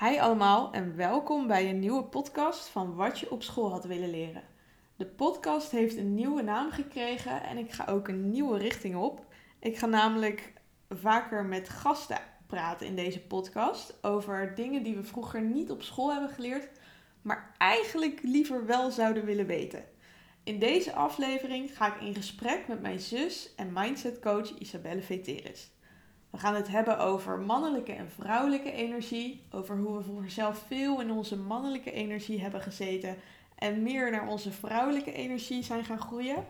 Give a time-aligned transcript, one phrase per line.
[0.00, 4.10] Hi allemaal en welkom bij een nieuwe podcast van Wat je op school had willen
[4.10, 4.42] leren.
[4.96, 9.26] De podcast heeft een nieuwe naam gekregen en ik ga ook een nieuwe richting op.
[9.58, 10.52] Ik ga namelijk
[10.88, 16.12] vaker met gasten praten in deze podcast over dingen die we vroeger niet op school
[16.12, 16.68] hebben geleerd,
[17.22, 19.84] maar eigenlijk liever wel zouden willen weten.
[20.44, 25.70] In deze aflevering ga ik in gesprek met mijn zus en mindsetcoach Isabelle Veteris.
[26.30, 31.00] We gaan het hebben over mannelijke en vrouwelijke energie, over hoe we voor zelf veel
[31.00, 33.16] in onze mannelijke energie hebben gezeten
[33.54, 36.44] en meer naar onze vrouwelijke energie zijn gaan groeien,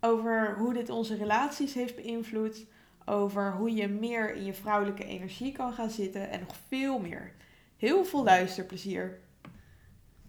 [0.00, 2.66] over hoe dit onze relaties heeft beïnvloed,
[3.04, 7.32] over hoe je meer in je vrouwelijke energie kan gaan zitten en nog veel meer.
[7.76, 9.18] Heel veel luisterplezier.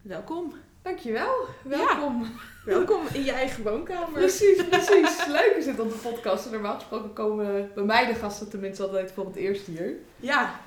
[0.02, 0.52] Welkom.
[0.82, 1.46] Dankjewel.
[1.62, 2.32] Welkom.
[2.64, 4.12] Welkom in je eigen woonkamer.
[4.12, 5.26] Precies, precies.
[5.26, 6.50] Leuk is het op de podcast.
[6.50, 9.96] Normaal gesproken komen bij mij de gasten tenminste altijd voor het eerst hier.
[10.16, 10.60] Ja,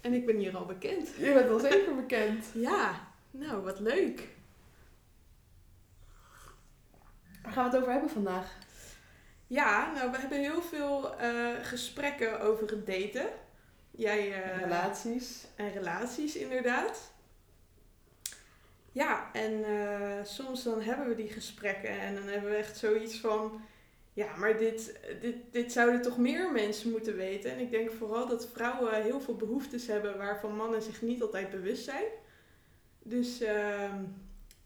[0.00, 1.08] en ik ben hier al bekend.
[1.18, 2.46] Je bent wel zeker bekend.
[2.54, 4.28] Ja, nou wat leuk.
[7.42, 8.58] Waar gaan we het over hebben vandaag?
[9.46, 11.30] Ja, nou we hebben heel veel eh,
[11.62, 13.28] gesprekken over het daten.
[13.90, 15.44] Jij, eh, Relaties.
[15.56, 17.09] En relaties inderdaad.
[18.92, 23.20] Ja, en eh, soms dan hebben we die gesprekken en dan hebben we echt zoiets
[23.20, 23.60] van...
[24.12, 27.50] Ja, maar dit, dit, dit zouden toch meer mensen moeten weten.
[27.50, 31.50] En ik denk vooral dat vrouwen heel veel behoeftes hebben waarvan mannen zich niet altijd
[31.50, 32.04] bewust zijn.
[33.02, 34.02] Dus ehm,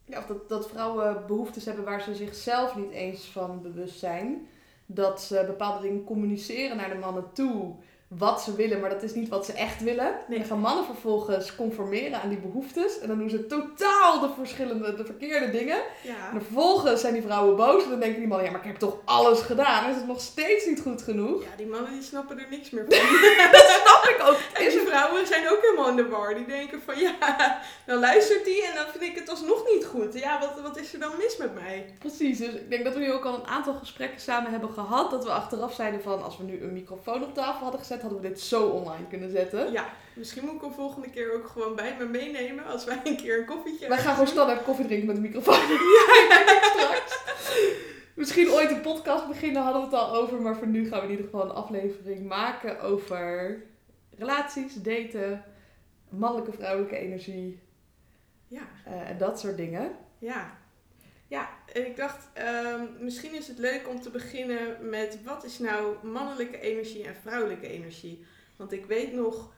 [0.05, 4.48] Ja, of dat, dat vrouwen behoeftes hebben waar ze zichzelf niet eens van bewust zijn.
[4.86, 7.75] Dat ze bepaalde dingen communiceren naar de mannen toe.
[8.08, 10.05] Wat ze willen, maar dat is niet wat ze echt willen.
[10.06, 10.22] Nee.
[10.28, 12.98] En dan gaan mannen vervolgens conformeren aan die behoeftes.
[12.98, 15.78] En dan doen ze totaal de verschillende, de verkeerde dingen.
[16.02, 17.83] ja, En vervolgens zijn die vrouwen boos.
[17.84, 19.91] En dan denken die mannen, ja, maar ik heb toch alles gedaan.
[19.91, 21.42] Is het nog steeds niet goed genoeg?
[21.42, 23.50] ja, die mannen die snappen er niks meer van.
[23.52, 24.36] Dat snap ik ook.
[24.64, 26.34] En die vrouwen zijn ook helemaal in de war.
[26.34, 30.18] Die denken van ja, dan luistert hij en dan vind ik het alsnog niet goed.
[30.18, 31.94] Ja, wat, wat is er dan mis met mij?
[31.98, 35.11] Precies, dus ik denk dat we nu ook al een aantal gesprekken samen hebben gehad.
[35.11, 38.23] Dat we achteraf zeiden van, als we nu een microfoon op tafel hadden gezet, hadden
[38.23, 39.73] we dit zo online kunnen zetten.
[39.73, 43.17] Ja, misschien moet ik hem volgende keer ook gewoon bij me meenemen als wij een
[43.17, 45.55] keer een koffietje Wij gaan gewoon standaard koffie drinken met een microfoon.
[46.75, 47.23] straks.
[48.15, 50.41] Misschien ooit een podcast beginnen, hadden we het al over.
[50.41, 53.63] Maar voor nu gaan we in ieder geval een aflevering maken over
[54.19, 55.45] relaties, daten,
[56.09, 57.61] mannelijke, vrouwelijke energie
[58.48, 59.97] Ja, eh, en dat soort dingen.
[60.19, 60.63] ja.
[61.34, 65.58] Ja, en ik dacht, ehm, misschien is het leuk om te beginnen met wat is
[65.58, 68.24] nou mannelijke energie en vrouwelijke energie?
[68.56, 69.52] Want ik weet nog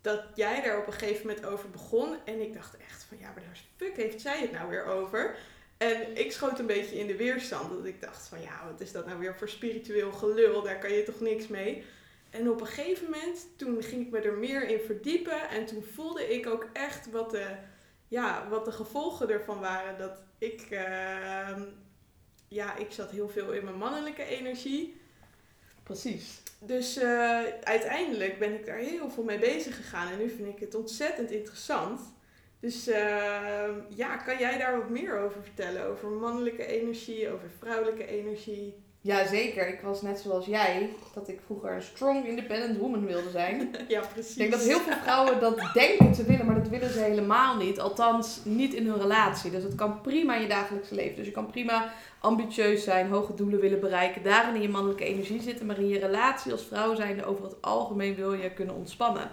[0.00, 2.16] dat jij daar op een gegeven moment over begon.
[2.24, 5.36] En ik dacht echt van, ja, maar daar fuck heeft zij het nou weer over?
[5.76, 7.70] En ik schoot een beetje in de weerstand.
[7.70, 10.62] Dat ik dacht van, ja, wat is dat nou weer voor spiritueel gelul?
[10.62, 11.84] Daar kan je toch niks mee?
[12.30, 15.48] En op een gegeven moment, toen ging ik me er meer in verdiepen.
[15.48, 17.46] En toen voelde ik ook echt wat de,
[18.08, 19.98] ja, wat de gevolgen ervan waren.
[19.98, 21.62] Dat ik, ehm,
[22.48, 25.00] ja, ik zat heel veel in mijn mannelijke energie.
[25.82, 26.42] Precies.
[26.58, 30.12] Dus eh, uiteindelijk ben ik daar heel veel mee bezig gegaan.
[30.12, 32.00] En nu vind ik het ontzettend interessant.
[32.60, 35.86] Dus ehm, ja, kan jij daar wat meer over vertellen?
[35.86, 38.81] Over mannelijke energie, over vrouwelijke energie?
[39.04, 39.68] Ja, zeker.
[39.68, 43.74] Ik was net zoals jij, dat ik vroeger een strong independent woman wilde zijn.
[43.88, 44.32] ja, precies.
[44.32, 47.56] Ik denk dat heel veel vrouwen dat denken te willen, maar dat willen ze helemaal
[47.56, 47.80] niet.
[47.80, 49.50] Althans, niet in hun relatie.
[49.50, 51.16] Dus het kan prima in je dagelijkse leven.
[51.16, 55.42] Dus je kan prima ambitieus zijn, hoge doelen willen bereiken, daarin in je mannelijke energie
[55.42, 55.66] zitten.
[55.66, 59.30] Maar in je relatie als vrouw zijnde over het algemeen wil je kunnen ontspannen.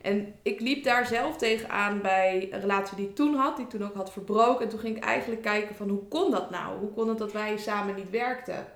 [0.00, 3.70] En ik liep daar zelf tegenaan bij een relatie die ik toen had, die ik
[3.70, 4.64] toen ook had verbroken.
[4.64, 6.78] En toen ging ik eigenlijk kijken van hoe kon dat nou?
[6.78, 8.66] Hoe kon het dat wij samen niet werkten?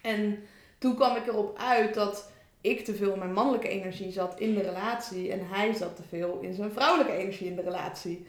[0.00, 0.42] En
[0.78, 2.30] toen kwam ik erop uit dat
[2.60, 6.02] ik te veel in mijn mannelijke energie zat in de relatie en hij zat te
[6.08, 8.26] veel in zijn vrouwelijke energie in de relatie.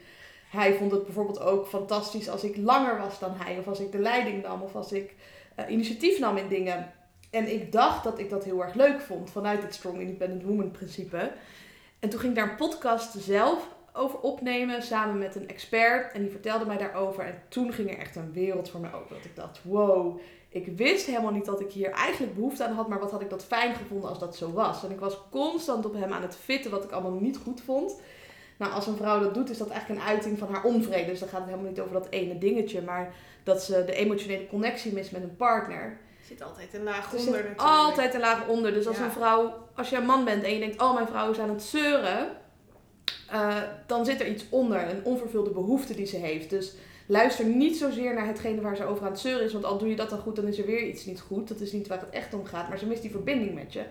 [0.50, 3.92] Hij vond het bijvoorbeeld ook fantastisch als ik langer was dan hij, of als ik
[3.92, 5.14] de leiding nam, of als ik
[5.54, 6.92] eh, initiatief nam in dingen.
[7.30, 10.70] En ik dacht dat ik dat heel erg leuk vond vanuit het Strong Independent Woman
[10.70, 11.32] principe.
[11.98, 16.22] En toen ging ik daar een podcast zelf over opnemen samen met een expert en
[16.22, 17.24] die vertelde mij daarover.
[17.24, 19.16] En toen ging er echt een wereld voor mij open.
[19.16, 20.20] Dat ik dacht, wow,
[20.52, 23.30] ik wist helemaal niet dat ik hier eigenlijk behoefte aan had, maar wat had ik
[23.30, 24.84] dat fijn gevonden als dat zo was.
[24.84, 27.94] En ik was constant op hem aan het fitten wat ik allemaal niet goed vond.
[28.56, 31.10] Nou, als een vrouw dat doet, is dat eigenlijk een uiting van haar onvrede.
[31.10, 34.46] Dus dan gaat het helemaal niet over dat ene dingetje, maar dat ze de emotionele
[34.46, 35.82] connectie mist met een partner.
[35.82, 37.60] Er zit altijd een laag Er onder zit natuurlijk.
[37.60, 38.72] altijd een laag onder.
[38.72, 39.04] Dus als Ja.
[39.04, 41.48] een vrouw, als je een man bent en je denkt, oh mijn vrouw is aan
[41.48, 42.28] het zeuren,
[43.30, 43.56] eh,
[43.86, 46.50] dan zit er iets onder, een onvervulde behoefte die ze heeft.
[46.50, 46.74] Dus
[47.06, 49.88] luister niet zozeer naar hetgene waar ze over aan het zeuren is, want al doe
[49.88, 51.48] je dat dan goed, dan is er weer iets niet goed.
[51.48, 53.84] Dat is niet waar het echt om gaat, maar ze mist die verbinding met je.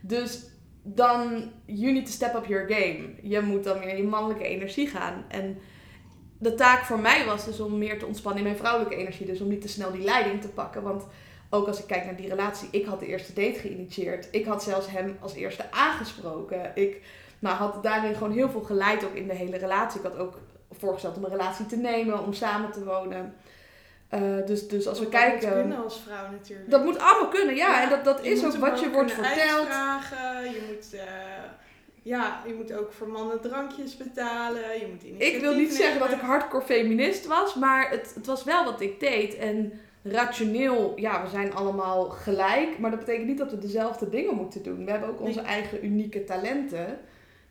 [0.00, 0.46] Dus
[0.82, 3.08] dan you need to step up your game.
[3.22, 5.24] Je moet dan meer in je mannelijke energie gaan.
[5.28, 5.58] En
[6.38, 9.26] de taak voor mij was dus om meer te ontspannen in mijn vrouwelijke energie.
[9.26, 10.82] Dus om niet te snel die leiding te pakken.
[10.82, 11.04] Want
[11.50, 14.28] ook als ik kijk naar die relatie, ik had de eerste date geïnitieerd.
[14.30, 16.72] Ik had zelfs hem als eerste aangesproken.
[16.74, 17.02] Ik
[17.38, 20.00] nou, had daarin gewoon heel veel geleid ook in de hele relatie.
[20.00, 20.38] Ik had ook
[20.78, 23.34] voorgesteld om een relatie te nemen, om samen te wonen.
[24.14, 25.40] Uh, dus, dus als we dat kijken.
[25.40, 26.70] Dat moet kunnen als vrouw natuurlijk.
[26.70, 27.68] Dat moet allemaal kunnen, ja.
[27.68, 29.66] Ja, en dat, dat is ook wat je wordt verteld.
[29.66, 31.02] uitvragen, Je moet, eh,
[32.02, 34.78] ja, je moet ook voor mannen drankjes betalen.
[34.80, 38.44] Je moet Ik wil niet zeggen dat ik hardcore feminist was, maar het, het was
[38.44, 39.36] wel wat ik deed.
[39.36, 39.72] En
[40.02, 42.78] rationeel, ja, we zijn allemaal gelijk.
[42.78, 44.84] Maar dat betekent niet dat we dezelfde dingen moeten doen.
[44.84, 45.48] We hebben ook onze Nee.
[45.48, 46.98] eigen unieke talenten.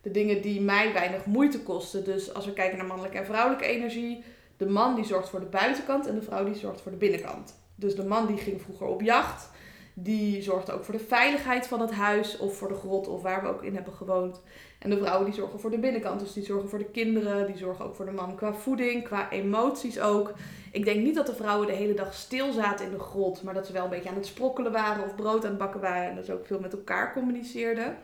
[0.04, 2.04] De dingen die mij weinig moeite kosten.
[2.04, 4.24] Dus als we kijken naar mannelijke en vrouwelijke energie.
[4.56, 7.62] De man die zorgt voor de buitenkant en de vrouw die zorgt voor de binnenkant.
[7.74, 9.50] Dus de man die ging vroeger op jacht.
[9.94, 13.42] Die zorgde ook voor de veiligheid van het huis of voor de grot of waar
[13.42, 14.40] we ook in hebben gewoond.
[14.78, 16.20] En de vrouwen die zorgen voor de binnenkant.
[16.20, 17.46] Dus die zorgen voor de kinderen.
[17.46, 20.32] Die zorgen ook voor de man qua voeding, qua emoties ook.
[20.72, 23.42] Ik denk niet dat de vrouwen de hele dag stil zaten in de grot.
[23.42, 25.80] Maar dat ze wel een beetje aan het sprokkelen waren of brood aan het bakken
[25.80, 26.08] waren.
[26.08, 27.96] En dat ze ook veel met elkaar communiceerden.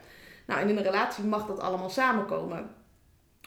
[0.51, 2.71] Nou, en in een relatie mag dat allemaal samenkomen.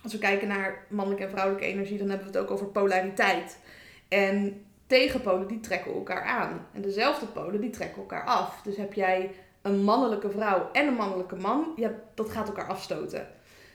[0.03, 3.59] Als we kijken naar mannelijke en vrouwelijke energie, dan hebben we het ook over polariteit.
[4.07, 6.67] En tegenpolen die trekken elkaar aan.
[6.73, 8.61] En dezelfde polen die trekken elkaar af.
[8.61, 13.27] Dus heb jij een mannelijke vrouw en een mannelijke man, ja, dat gaat elkaar afstoten.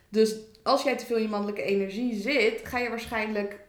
[0.08, 3.60] Dus als jij te veel in je mannelijke energie zit, ga je waarschijnlijk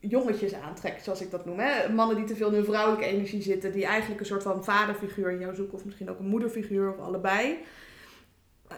[0.00, 1.58] jongetjes aantrekken, zoals ik dat noem.
[1.58, 1.92] Hè?
[1.92, 5.30] Mannen die te veel in hun vrouwelijke energie zitten, die eigenlijk een soort van vaderfiguur
[5.30, 7.58] in jou zoeken, of misschien ook een moederfiguur, of allebei.
[8.68, 8.76] Eh,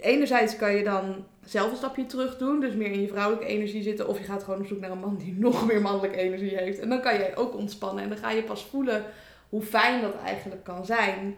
[0.00, 3.82] enerzijds kan je dan zelf een stapje terug doen, dus meer in je vrouwelijke energie
[3.82, 6.56] zitten, of je gaat gewoon op zoek naar een man die nog meer mannelijke energie
[6.56, 6.78] heeft.
[6.78, 9.04] En dan kan jij ook ontspannen en dan ga je pas voelen
[9.48, 11.34] hoe fijn dat eigenlijk kan zijn.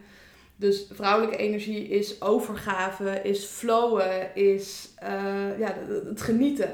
[0.57, 6.71] Dus vrouwelijke energie is overgave, is flowen, is eh, ja, het- het genieten.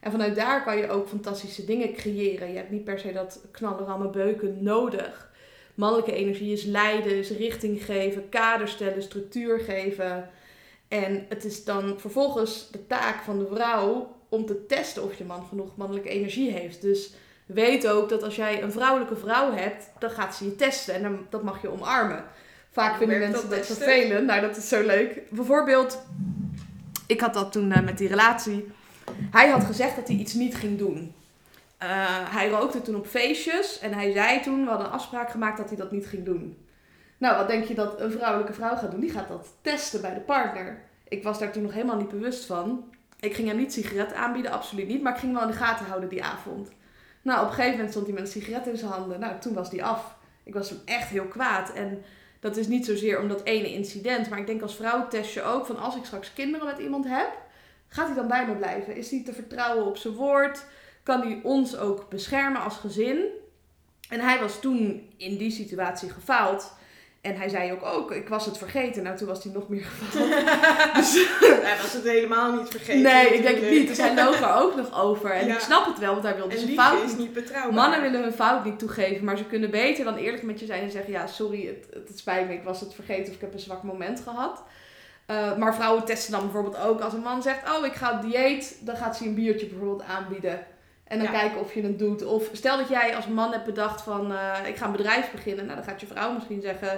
[0.00, 2.50] En vanuit daar kan je ook fantastische dingen creëren.
[2.50, 5.30] Je hebt niet per se dat knallen, rammen, beuken nodig.
[5.74, 10.28] Mannelijke energie is leiden, is richting geven, kader stellen, structuur geven.
[10.88, 15.24] En het is dan vervolgens de taak van de vrouw om te testen of je
[15.24, 16.80] man genoeg mannelijke energie heeft.
[16.80, 17.12] Dus
[17.46, 21.02] weet ook dat als jij een vrouwelijke vrouw hebt, dan gaat ze je testen en
[21.02, 22.24] dan, dat mag je omarmen.
[22.70, 24.26] Vaak vinden mensen dat vervelend.
[24.26, 25.20] Nou, dat is zo leuk.
[25.30, 26.02] Bijvoorbeeld,
[27.06, 28.72] ik had dat toen eh, met die relatie.
[29.30, 31.14] Hij had gezegd dat hij iets niet ging doen.
[31.78, 31.88] Eh,
[32.34, 35.68] hij rookte toen op feestjes en hij zei toen, we hadden een afspraak gemaakt dat
[35.68, 36.65] hij dat niet ging doen.
[37.18, 39.00] Nou, wat denk je dat een vrouwelijke vrouw gaat doen?
[39.00, 40.82] Die gaat dat testen bij de partner.
[41.08, 42.84] Ik was daar toen nog helemaal niet bewust van.
[43.20, 45.02] Ik ging hem niet sigaretten aanbieden, absoluut niet.
[45.02, 46.70] Maar ik ging wel in de gaten houden die avond.
[47.22, 49.20] Nou, op een gegeven moment stond hij met een sigaret in zijn handen.
[49.20, 50.16] Nou, toen was die af.
[50.44, 51.72] Ik was toen echt heel kwaad.
[51.72, 52.02] En
[52.40, 54.28] dat is niet zozeer om dat ene incident.
[54.28, 57.04] Maar ik denk als vrouw test je ook van als ik straks kinderen met iemand
[57.08, 57.38] heb,
[57.88, 58.96] gaat hij dan bij me blijven?
[58.96, 60.64] Is hij te vertrouwen op zijn woord?
[61.02, 63.24] Kan hij ons ook beschermen als gezin?
[64.08, 66.76] En hij was toen in die situatie gefaald.
[67.26, 69.02] En hij zei ook, ook, ik was het vergeten.
[69.02, 70.28] Nou, toen was hij nog meer gefaald.
[70.96, 71.26] dus,
[71.62, 73.02] Hij was het helemaal niet vergeten.
[73.02, 73.88] nee, ik denk het niet.
[73.88, 75.30] Dus hij loog er ook nog over.
[75.30, 75.54] En Ja.
[75.54, 77.74] ik snap het wel, want hij wilde zijn fout is niet betrouwbaar.
[77.74, 80.82] Mannen willen hun fout niet toegeven, maar ze kunnen beter dan eerlijk met je zijn
[80.82, 83.40] en zeggen: Ja, sorry, het, het, het spijt me, ik was het vergeten of ik
[83.40, 84.62] heb een zwak moment gehad.
[85.30, 88.22] Uh, maar vrouwen testen dan bijvoorbeeld ook als een man zegt: Oh, ik ga op
[88.30, 90.66] dieet, dan gaat ze een biertje bijvoorbeeld aanbieden.
[91.06, 91.38] En dan Ja.
[91.40, 92.24] kijken of je het doet.
[92.24, 95.64] Of stel dat jij als man hebt bedacht: van uh, ik ga een bedrijf beginnen.
[95.64, 96.88] Nou, dan gaat je vrouw misschien zeggen: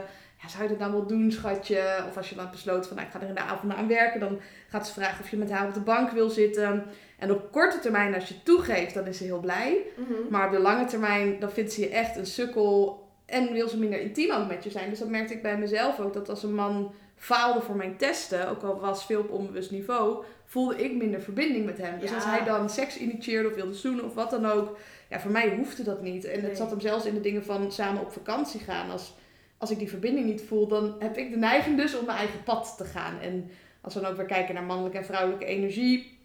[0.42, 2.04] ja, Zou je dat nou wel doen, schatje?
[2.08, 4.20] Of als je dan besloot van: nou, Ik ga er in de avond aan werken,
[4.20, 6.84] dan gaat ze vragen of je met haar op de bank wil zitten.
[7.18, 9.82] En op korte termijn, als je toegeeft, dan is ze heel blij.
[9.96, 10.12] Mhm.
[10.30, 13.06] Maar op de lange termijn, dan vindt ze je echt een sukkel.
[13.26, 14.90] En wil ze minder intiem ook met je zijn.
[14.90, 16.12] Dus dat merkte ik bij mezelf ook.
[16.12, 20.24] Dat als een man faalde voor mijn testen, ook al was veel op onbewust niveau,
[20.50, 22.00] voelde ik minder verbinding met hem.
[22.00, 22.14] Dus Ja.
[22.14, 24.78] als hij dan seks initieerde of wilde zoenen of wat dan ook.
[25.10, 26.24] Ja, voor mij hoefde dat niet.
[26.24, 26.48] En Nee.
[26.48, 28.90] het zat hem zelfs in de dingen van samen op vakantie gaan.
[28.90, 29.14] Als,
[29.58, 32.42] als ik die verbinding niet voel, dan heb ik de neiging dus om mijn eigen
[32.42, 33.20] pad te gaan.
[33.20, 33.50] En
[33.80, 36.18] als we dan ook weer kijken naar mannelijke en vrouwelijke energie,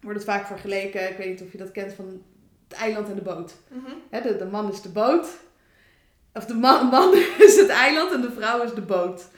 [0.00, 1.10] wordt het vaak vergeleken.
[1.10, 2.22] Ik weet niet of je dat kent van
[2.68, 3.54] het eiland en de boot.
[3.68, 4.26] Mhm.
[4.38, 5.26] De man is de boot.
[6.34, 9.28] Of de man, man is het eiland en de vrouw is de boot.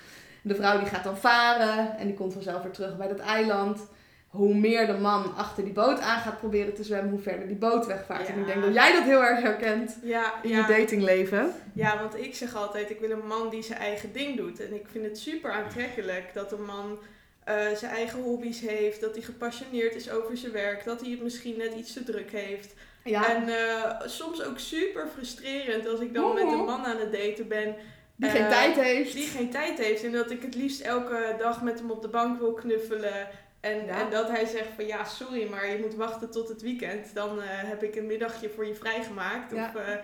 [0.43, 3.81] De vrouw die gaat dan varen en die komt vanzelf weer terug bij dat eiland.
[4.27, 7.57] Hoe meer de man achter die boot aan gaat proberen te zwemmen, hoe verder die
[7.57, 8.29] boot wegvaart.
[8.29, 10.57] En ik denk dat jij dat heel erg herkent Ja, in ja.
[10.69, 11.53] je datingleven.
[11.73, 14.61] ja, want ik zeg altijd, ik wil een man die zijn eigen ding doet.
[14.61, 16.99] En ik vind het super aantrekkelijk dat een man
[17.45, 21.23] eh, zijn eigen hobby's heeft, dat hij gepassioneerd is over zijn werk, dat hij het
[21.23, 22.75] misschien net iets te druk heeft.
[23.05, 27.13] Ja, En eh, soms ook super frustrerend als ik dan met een man aan het
[27.13, 27.75] daten ben.
[28.17, 29.13] Die geen Eh, tijd heeft.
[29.13, 32.09] Die geen tijd heeft en dat ik het liefst elke dag met hem op de
[32.09, 33.29] bank wil knuffelen.
[33.67, 34.01] En, Ja.
[34.01, 37.15] en dat hij zegt van ja, sorry, maar je moet wachten tot het weekend.
[37.15, 39.53] Dan eh, heb ik een middagje voor je vrijgemaakt.
[39.53, 39.67] Ja.
[39.75, 39.95] Of eh,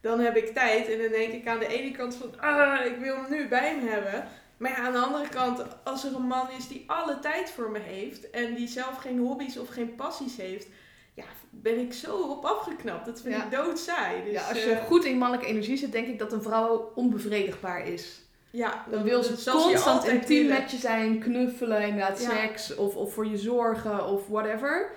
[0.00, 0.88] dan heb ik tijd.
[0.88, 3.76] En dan denk ik aan de ene kant van ah, ik wil hem nu bij
[3.82, 4.24] me hebben.
[4.56, 7.70] Maar ja, aan de andere kant, als er een man is die alle tijd voor
[7.70, 10.66] me heeft en die zelf geen hobby's of geen passies heeft,
[11.14, 13.06] ja, ben ik zo op afgeknapt.
[13.06, 13.44] Dat vind Ja.
[13.44, 14.24] ik doodsaai.
[14.24, 16.92] Dus, ja, als je eh, goed in mannelijke energie zit, denk ik dat een vrouw
[16.94, 18.19] onbevredigbaar is.
[18.50, 22.30] Ja, Dan wil ze constant intiem met je zijn, knuffelen, inderdaad, Ja.
[22.30, 24.90] seks of, of voor je zorgen of whatever.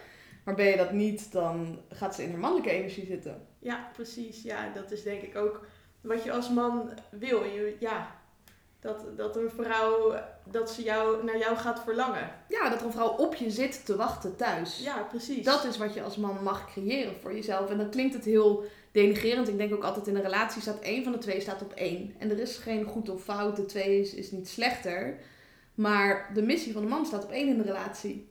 [0.44, 3.48] Maar ben je dat niet, dan gaat ze in haar mannelijke energie zitten.
[3.60, 4.42] Ja, precies.
[4.42, 5.66] Ja, dat is denk ik ook
[6.02, 7.44] wat je als man wil.
[7.44, 8.16] Je, ja,
[8.80, 10.16] dat, dat een vrouw,
[10.52, 12.32] dat ze jou, naar jou gaat verlangen.
[12.48, 14.80] Ja, dat er een vrouw op je zit te wachten thuis.
[14.84, 15.46] Ja, precies.
[15.46, 17.70] Dat is wat je als man mag creëren voor jezelf.
[17.70, 19.48] En dan klinkt het heel denigerend.
[19.48, 22.14] Ik denk ook altijd in een relatie staat één van de twee staat op één.
[22.18, 23.56] En er is geen goed of fout.
[23.56, 25.20] De twee is, is niet slechter.
[25.76, 28.28] Maar de missie van de man staat op één in de relatie.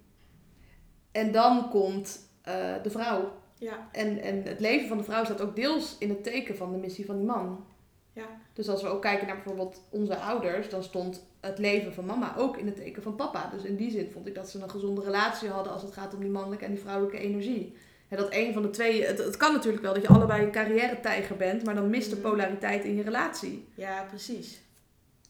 [1.13, 3.33] En dan komt eh, de vrouw.
[3.59, 6.73] Ja, En, en het leven van de vrouw staat ook deels in het teken van
[6.73, 7.65] de missie van die man.
[8.13, 12.05] ja, Dus als we ook kijken naar bijvoorbeeld onze ouders, dan stond het leven van
[12.07, 13.51] mama ook in het teken van papa.
[13.51, 16.15] Dus in die zin vond ik dat ze een gezonde relatie hadden als het gaat
[16.15, 17.77] om die mannelijke en die vrouwelijke energie.
[18.13, 20.51] En dat een van de twee, het, het kan natuurlijk wel dat je allebei een
[20.53, 22.29] carrière-tijger bent, maar dan mist de Mhm.
[22.29, 23.69] polariteit in je relatie.
[23.75, 24.61] ja, precies.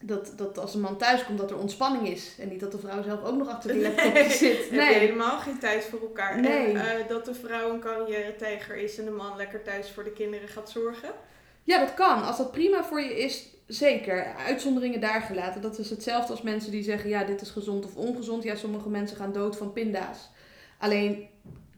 [0.05, 2.35] Dat, dat als een man thuis komt, dat er ontspanning is.
[2.39, 4.57] En niet dat de vrouw zelf ook nog achter die Nee, laptop zit.
[4.59, 4.95] Heb je Nee.
[4.95, 6.41] helemaal geen tijd voor elkaar.
[6.41, 6.67] Nee.
[6.73, 10.13] En eh, dat de vrouw een carrière-tijger is en de man lekker thuis voor de
[10.13, 11.11] kinderen gaat zorgen.
[11.63, 12.25] Ja, dat kan.
[12.25, 14.35] Als dat prima voor je is, zeker.
[14.35, 15.61] Uitzonderingen daar gelaten.
[15.63, 18.43] Dat is hetzelfde als mensen die zeggen, ja, dit is gezond of ongezond.
[18.43, 20.31] Ja, sommige mensen gaan dood van pinda's.
[20.79, 21.29] Alleen,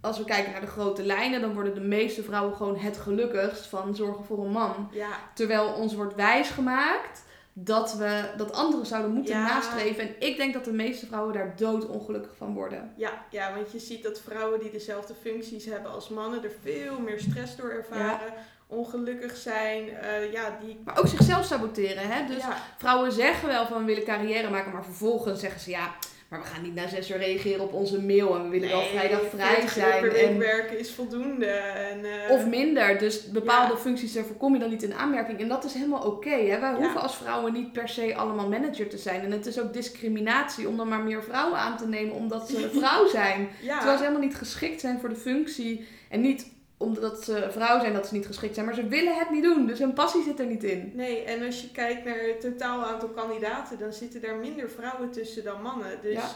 [0.05, 3.67] als we kijken naar de grote lijnen, dan worden de meeste vrouwen gewoon het gelukkigst
[3.67, 4.89] van zorgen voor een man.
[4.93, 9.47] Ja, Terwijl ons wordt wijsgemaakt dat we dat anderen zouden moeten Ja.
[9.55, 10.03] nastreven.
[10.09, 12.93] En ik denk dat de meeste vrouwen daar doodongelukkig van worden.
[12.97, 17.01] ja, ja, want je ziet dat vrouwen die dezelfde functies hebben als mannen er veel
[17.01, 18.33] meer stress door ervaren.
[18.67, 19.89] Ongelukkig zijn.
[19.89, 20.81] eh, ja, die...
[20.85, 22.27] Maar ook zichzelf saboteren, hè?
[22.27, 22.43] Dus
[22.79, 25.95] Vrouwen zeggen wel van we willen carrière maken, maar vervolgens zeggen ze ja,
[26.35, 28.81] maar we gaan niet na zes uur reageren op onze mail en we willen wel
[28.81, 30.01] Nee, vrijdag vrij 40 uur zijn.
[30.01, 31.47] per week En, werken is voldoende.
[31.47, 32.99] En, eh, of minder.
[32.99, 33.79] Dus bepaalde Ja.
[33.79, 35.41] functies daarvoor kom je dan niet in aanmerking.
[35.41, 36.29] En dat is helemaal oké.
[36.31, 36.77] hè Wij Ja.
[36.77, 39.21] hoeven als vrouwen niet per se allemaal manager te zijn.
[39.21, 42.63] En het is ook discriminatie om dan maar meer vrouwen aan te nemen omdat ze
[42.65, 43.49] een vrouw zijn.
[43.63, 45.87] ja, Terwijl ze helemaal niet geschikt zijn voor de functie.
[46.09, 49.31] En niet omdat ze vrouw zijn dat ze niet geschikt zijn, maar ze willen het
[49.31, 49.67] niet doen.
[49.67, 50.93] Dus hun passie zit er niet in.
[50.95, 55.11] Nee, en als je kijkt naar het totaal aantal kandidaten, dan zitten daar minder vrouwen
[55.11, 55.99] tussen dan mannen.
[56.03, 56.31] Dus Ja.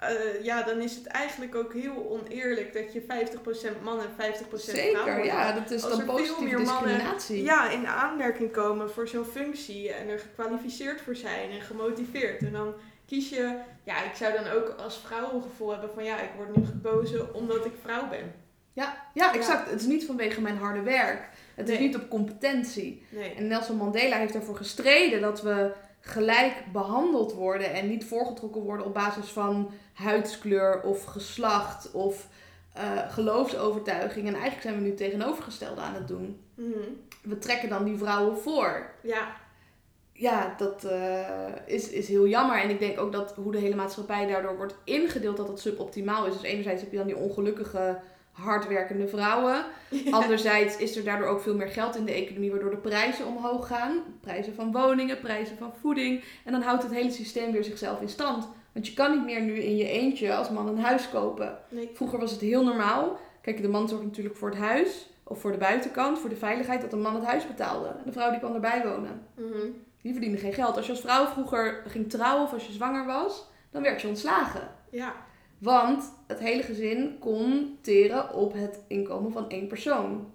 [0.00, 0.08] ja,
[0.42, 5.14] ja dan is het eigenlijk ook heel oneerlijk dat je 50% mannen en 50% vrouwen
[5.14, 7.42] Zeker, ja, dat is Als dan positieve meer mannen- discriminatie.
[7.42, 12.40] Ja, in aanmerking komen voor zo'n functie en er gekwalificeerd voor zijn en gemotiveerd.
[12.42, 12.74] En dan
[13.06, 16.30] kies je, ja, ik zou dan ook als vrouw een gevoel hebben van ja, ik
[16.36, 18.32] word nu gekozen omdat ik vrouw ben.
[18.72, 19.70] Ja, ja, exact.
[19.70, 21.28] Het is niet vanwege mijn harde werk.
[21.54, 23.06] Het is niet op competentie.
[23.08, 23.34] Nee.
[23.34, 28.86] En Nelson Mandela heeft ervoor gestreden dat we gelijk behandeld worden en niet voorgetrokken worden
[28.86, 32.28] op basis van huidskleur of geslacht of
[32.72, 34.26] eh, geloofsovertuiging.
[34.26, 36.40] En eigenlijk zijn we nu tegenovergestelde aan het doen.
[36.54, 36.88] Mhm.
[37.22, 38.90] We trekken dan die vrouwen voor.
[39.02, 39.36] Ja,
[40.12, 42.60] Ja, dat eh, is, is heel jammer.
[42.62, 46.26] En ik denk ook dat hoe de hele maatschappij daardoor wordt ingedeeld, dat dat suboptimaal
[46.26, 46.32] is.
[46.32, 47.98] Dus enerzijds heb je dan die ongelukkige,
[48.32, 49.64] hardwerkende vrouwen.
[50.10, 53.66] Anderzijds is er daardoor ook veel meer geld in de economie, waardoor de prijzen omhoog
[53.66, 54.02] gaan.
[54.20, 56.24] Prijzen van woningen, prijzen van voeding.
[56.44, 58.48] En dan houdt het hele systeem weer zichzelf in stand.
[58.72, 61.58] Want je kan niet meer nu in je eentje als man een huis kopen.
[61.68, 61.90] nee.
[61.94, 63.18] Vroeger was het heel normaal.
[63.40, 65.10] Kijk, de man zorgt natuurlijk voor het huis.
[65.24, 67.88] Of voor de buitenkant, voor de veiligheid, dat de man het huis betaalde.
[67.88, 69.26] En de vrouw die kwam erbij wonen.
[69.36, 69.66] Mhm.
[70.02, 70.76] Die verdiende geen geld.
[70.76, 74.08] Als je als vrouw vroeger ging trouwen of als je zwanger was, dan werd je
[74.08, 74.68] ontslagen.
[74.90, 75.14] Ja,
[75.62, 80.32] Want het hele gezin kon teren op het inkomen van één persoon.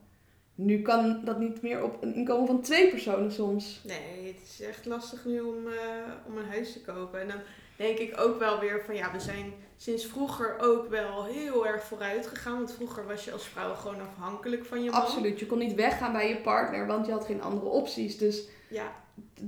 [0.56, 3.82] Nu kan dat niet meer op een inkomen van twee personen soms.
[3.84, 5.78] Nee, het is echt lastig nu om, eh,
[6.28, 7.22] om een huis te kopen.
[7.22, 7.38] En dan
[7.76, 11.84] denk ik ook wel weer van ja, we zijn sinds vroeger ook wel heel erg
[11.84, 12.56] vooruit gegaan.
[12.56, 15.02] Want vroeger was je als vrouw gewoon afhankelijk van je man.
[15.02, 15.40] Absoluut.
[15.40, 18.18] Je kon niet weggaan bij je partner, want je had geen andere opties.
[18.18, 18.92] Dus Ja,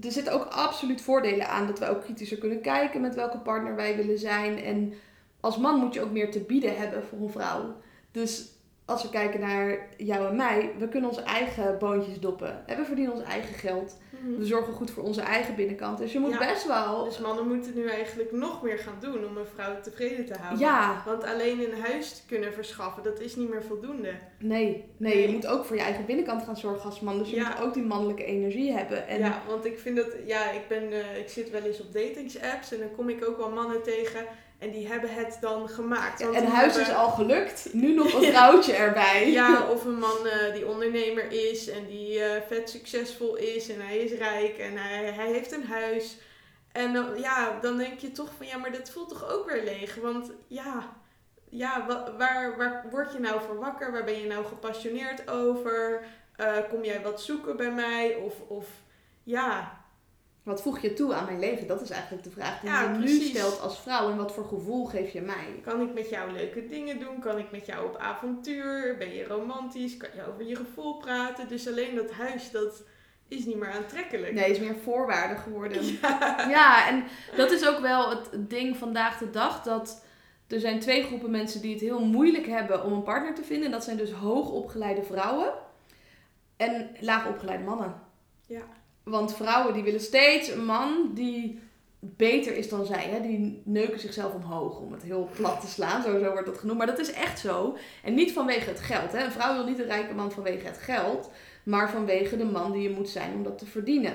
[0.04, 3.76] er zitten ook absoluut voordelen aan dat we ook kritischer kunnen kijken met welke partner
[3.76, 4.64] wij willen zijn.
[4.64, 4.94] En
[5.40, 7.76] als man moet je ook meer te bieden hebben voor een vrouw.
[8.12, 12.68] Dus als we kijken naar jou en mij, we kunnen onze eigen boontjes doppen.
[12.68, 13.98] En we verdienen ons eigen geld.
[14.38, 15.98] We zorgen goed voor onze eigen binnenkant.
[15.98, 16.38] Dus je moet Ja.
[16.38, 17.04] best wel.
[17.04, 20.60] Dus mannen moeten nu eigenlijk nog meer gaan doen om een vrouw tevreden te houden.
[20.60, 24.12] Ja, Want alleen een huis te kunnen verschaffen, dat is niet meer voldoende.
[24.40, 27.18] nee, nee, je moet ook voor je eigen binnenkant gaan zorgen als man.
[27.18, 27.50] Dus je Ja.
[27.50, 29.08] moet ook die mannelijke energie hebben.
[29.08, 31.94] En Ja, want ik vind dat, ja, ik, ben, eh, ik zit wel eens op
[31.94, 34.26] datingsapps en dan kom ik ook wel mannen tegen
[34.60, 36.22] en die hebben het dan gemaakt.
[36.24, 37.70] Want en huis hebben- is al gelukt.
[37.74, 39.32] Nu nog een vrouwtje erbij.
[39.32, 43.82] Ja, of een man eh, die ondernemer is en die eh, vet succesvol is en
[43.82, 46.18] hij is rijk en hij, hij heeft een huis.
[46.72, 49.64] En dan, ja, dan denk je toch van ja, maar dat voelt toch ook weer
[49.64, 49.96] leeg.
[49.96, 50.90] Want ja,
[51.50, 53.92] ja wa- waar, waar word je nou voor wakker?
[53.92, 56.04] Waar ben je nou gepassioneerd over?
[56.36, 58.16] Eh, kom jij wat zoeken bij mij?
[58.16, 58.66] Of, of
[59.24, 59.79] ja,
[60.44, 61.68] Wat voeg je toe aan mijn leven?
[61.68, 64.12] Dat is eigenlijk de vraag die Ja, je nu stelt als vrouw.
[64.12, 65.60] En wat voor gevoel geef je mij?
[65.64, 67.20] kan ik met jou leuke dingen doen?
[67.20, 68.96] Kan ik met jou op avontuur?
[68.98, 69.98] Ben je romantisch?
[69.98, 71.48] Kan je over je gevoel praten?
[71.48, 72.84] Dus alleen dat huis, dat
[73.28, 74.34] is niet meer aantrekkelijk.
[74.34, 75.84] Nee, is meer voorwaarde geworden.
[76.02, 76.46] Ja.
[76.50, 77.04] Ja, en
[77.36, 79.64] dat is ook wel het ding vandaag de dag.
[79.64, 80.04] Dat
[80.48, 83.72] er zijn twee groepen mensen die het heel moeilijk hebben om een partner te vinden.
[83.72, 85.54] Dat zijn dus hoogopgeleide vrouwen
[86.58, 88.02] en laagopgeleide mannen.
[88.48, 88.62] Ja.
[89.10, 91.60] Want vrouwen die willen steeds een man die
[92.00, 93.04] beter is dan zij.
[93.10, 93.22] Hè?
[93.22, 96.02] Die neuken zichzelf omhoog, om het heel plat te slaan.
[96.04, 96.78] Zo, zo wordt dat genoemd.
[96.78, 97.78] Maar dat is echt zo.
[98.04, 99.12] En niet vanwege het geld.
[99.12, 99.24] Hè?
[99.24, 101.30] Een vrouw wil niet een rijke man vanwege het geld.
[101.64, 104.14] Maar vanwege de man die je moet zijn om dat te verdienen.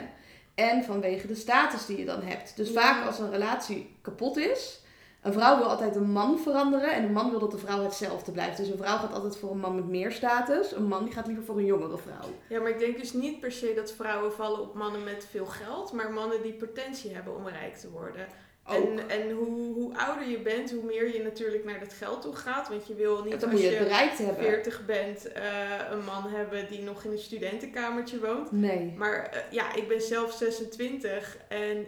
[0.55, 2.57] En vanwege de status die je dan hebt.
[2.57, 2.81] Dus Ja.
[2.81, 4.81] vaak als een relatie kapot is.
[5.25, 6.93] Een vrouw wil altijd een man veranderen.
[6.93, 8.57] En een man wil dat de vrouw hetzelfde blijft.
[8.57, 10.73] Dus een vrouw gaat altijd voor een man met meer status.
[10.73, 12.31] Een man die gaat liever voor een jongere vrouw.
[12.49, 15.47] Ja, maar ik denk dus niet per se dat vrouwen vallen op mannen met veel
[15.47, 18.27] geld, maar mannen die potentie hebben om rijk te worden.
[18.67, 18.99] Ook.
[18.99, 22.37] En, en hoe, hoe ouder je bent, hoe meer je natuurlijk naar dat geld toe
[22.37, 22.69] gaat.
[22.69, 24.45] Want je wil niet als je je bereikt hebben.
[24.45, 25.45] 40 bent eh,
[25.91, 28.53] een man hebben die nog in een studentenkamertje woont.
[28.53, 28.95] Nee.
[28.97, 31.87] Maar eh, ja, ik ben zelf 26 en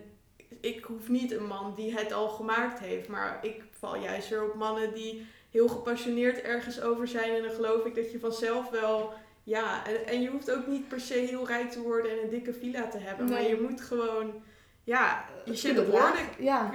[0.61, 3.09] ik hoef niet een man die het al gemaakt heeft.
[3.09, 7.35] Maar ik val juist weer op mannen die heel gepassioneerd ergens over zijn.
[7.35, 9.12] En dan geloof ik dat je vanzelf wel.
[9.43, 12.29] Ja, en, en je hoeft ook niet per se heel rijk te worden en een
[12.29, 13.29] dikke villa te hebben.
[13.29, 14.43] Maar je moet gewoon,
[14.85, 15.93] ja, je Het shit kunnen.
[16.38, 16.71] Ja.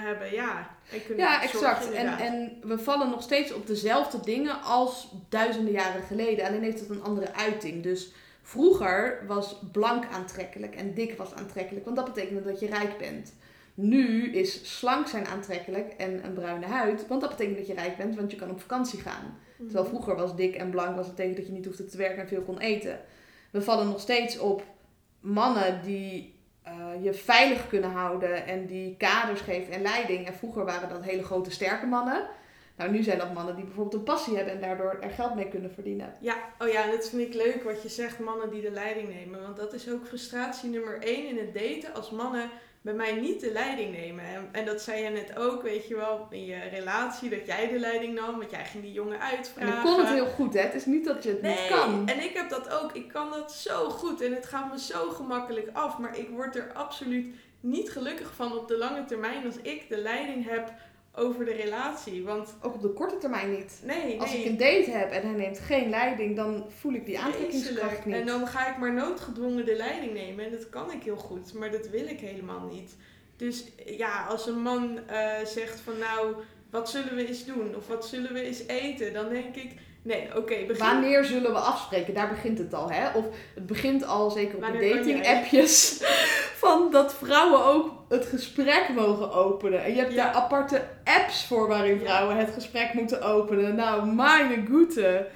[0.00, 0.70] hebben, ja.
[0.92, 1.92] En kunnen Ja, zorgen, exact.
[1.92, 6.46] En, en we vallen nog steeds op dezelfde dingen als duizenden jaren geleden.
[6.46, 7.82] Alleen heeft het een andere uiting.
[7.82, 8.12] Dus
[8.46, 11.84] vroeger was blank aantrekkelijk en dik was aantrekkelijk.
[11.84, 13.34] Want dat betekende dat je rijk bent.
[13.74, 17.06] Nu is slank zijn aantrekkelijk en een bruine huid.
[17.06, 19.38] Want dat betekent dat je rijk bent, want je kan op vakantie gaan.
[19.56, 19.64] Mhm.
[19.64, 22.22] Terwijl vroeger was dik en blank was het teken dat je niet hoefde te werken
[22.22, 23.00] en veel kon eten.
[23.50, 24.64] We vallen nog steeds op
[25.20, 30.26] mannen die eh, je veilig kunnen houden en die kaders geven en leiding.
[30.26, 32.28] En vroeger waren dat hele grote sterke mannen.
[32.76, 35.48] Nou, nu zijn dat mannen die bijvoorbeeld een passie hebben en daardoor er geld mee
[35.48, 36.14] kunnen verdienen.
[36.20, 39.08] Ja, oh ja, en dat vind ik leuk wat je zegt, mannen die de leiding
[39.08, 39.42] nemen.
[39.42, 42.50] Want dat is ook frustratie nummer één in het daten, als mannen
[42.82, 44.24] bij mij niet de leiding nemen.
[44.24, 47.68] En, en dat zei je net ook, weet je wel, in je relatie, dat jij
[47.68, 49.74] de leiding nam, want jij ging die jongen En uitvragen.
[49.76, 50.60] ik kon het heel goed, hè.
[50.60, 52.08] Het is niet dat je het Nee, niet kan.
[52.08, 52.92] en ik heb dat ook.
[52.92, 55.98] Ik kan dat zo goed en het gaat me zo gemakkelijk af.
[55.98, 59.98] Maar ik word er absoluut niet gelukkig van op de lange termijn als ik de
[59.98, 60.72] leiding heb
[61.16, 62.24] over de relatie.
[62.24, 63.80] Want Ook op de korte termijn niet.
[63.82, 64.40] nee, Als nee.
[64.40, 68.14] ik een date heb en hij neemt geen leiding, dan voel ik die aantrekkingskracht niet.
[68.14, 70.44] En dan ga ik maar noodgedwongen de leiding nemen.
[70.44, 72.96] En dat kan ik heel goed, maar dat wil ik helemaal niet.
[73.36, 76.34] Dus ja, als een man eh, zegt van nou,
[76.70, 77.76] wat zullen we eens doen?
[77.76, 79.12] Of wat zullen we eens eten?
[79.12, 79.70] Dan denk ik,
[80.06, 80.84] nee, oké, begin.
[80.84, 82.14] Wanneer zullen we afspreken?
[82.14, 83.08] Daar begint het al, hè?
[83.18, 85.36] Of het begint al, zeker op Wanneer de kan dating jij?
[85.36, 86.00] appjes,
[86.64, 89.84] van dat vrouwen ook het gesprek mogen openen.
[89.84, 90.24] En je hebt Ja.
[90.24, 92.04] daar aparte apps voor waarin Ja.
[92.04, 93.74] vrouwen het gesprek moeten openen.
[93.74, 95.26] Nou, mijn goede.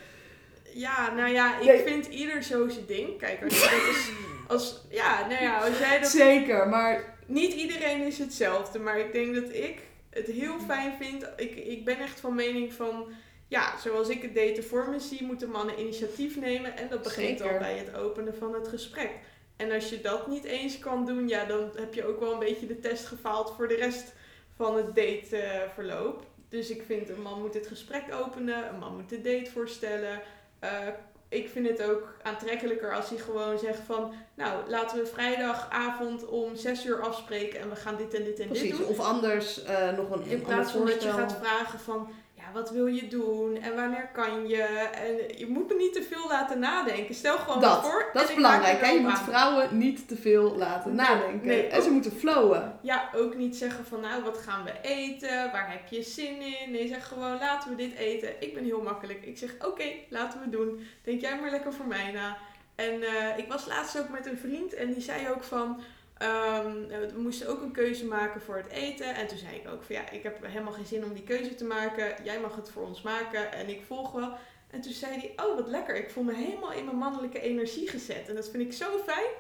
[0.75, 1.83] Ja, nou ja, ik Nee.
[1.83, 3.19] vind ieder zo zijn ding.
[3.19, 4.11] Kijk, als, dat is,
[4.49, 6.09] als, ja, nou ja, als jij dat...
[6.11, 9.79] Zeker, maar Niet iedereen is hetzelfde, maar ik denk dat ik
[10.11, 11.27] het heel fijn vind.
[11.37, 13.05] Ik, ik ben echt van mening van...
[13.51, 16.77] Ja, zoals ik het daten voor me zie, moeten mannen initiatief nemen.
[16.77, 17.53] En dat begint Zeker.
[17.53, 19.11] al bij het openen van het gesprek.
[19.57, 22.39] En als je dat niet eens kan doen, ja, dan heb je ook wel een
[22.39, 24.13] beetje de test gefaald voor de rest
[24.57, 26.25] van het dateverloop.
[26.49, 30.21] dus ik vind een man moet het gesprek openen, een man moet de date voorstellen.
[30.59, 30.89] Eh,
[31.29, 36.57] ik vind het ook aantrekkelijker als hij gewoon zegt van, nou, laten we vrijdagavond om
[36.57, 38.79] 6 uur afspreken en we gaan dit en dit en dit precies.
[38.79, 38.87] doen.
[38.87, 42.11] Of anders eh, nog een, In plaats van dat je gaat vragen van,
[42.53, 44.63] wat wil je doen en wanneer kan je?
[44.63, 47.15] En je moet me niet te veel laten nadenken.
[47.15, 48.11] Stel gewoon Dat, voor.
[48.13, 48.81] dat is belangrijk.
[48.81, 48.91] Hè?
[48.91, 51.47] Je moet vrouwen niet te veel laten Nee, nadenken.
[51.47, 52.79] nee, en ze moeten flowen.
[52.83, 55.53] Ja, ook niet zeggen van nou, wat gaan we eten?
[55.53, 56.71] Waar heb je zin in?
[56.71, 58.29] Nee, zeg gewoon laten we dit eten.
[58.41, 59.25] Ik ben heel makkelijk.
[59.25, 60.87] Ik zeg oké, laten we doen.
[61.05, 62.37] Denk jij maar lekker voor mij na.
[62.75, 65.81] En eh, ik was laatst ook met een vriend en die zei ook van...
[66.21, 69.15] ehm, we moesten ook een keuze maken voor het eten.
[69.15, 71.55] En toen zei ik ook van ja, ik heb helemaal geen zin om die keuze
[71.55, 72.15] te maken.
[72.25, 74.33] Jij mag het voor ons maken en ik volg wel.
[74.71, 75.97] En toen zei hij, oh wat lekker.
[75.97, 78.29] Ik voel me helemaal in mijn mannelijke energie gezet.
[78.29, 79.31] En dat vind ik zo fijn.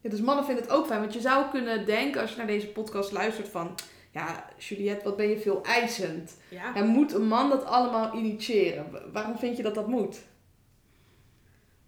[0.00, 1.00] Ja, dus mannen vinden het ook fijn.
[1.00, 3.74] Want je zou kunnen denken, als je naar deze podcast luistert, van...
[4.10, 6.36] Ja, Juliette, wat ben je veel eisend.
[6.48, 8.90] Ja, En moet een man dat allemaal initiëren?
[8.90, 10.20] Wa- Waarom vind je dat dat moet?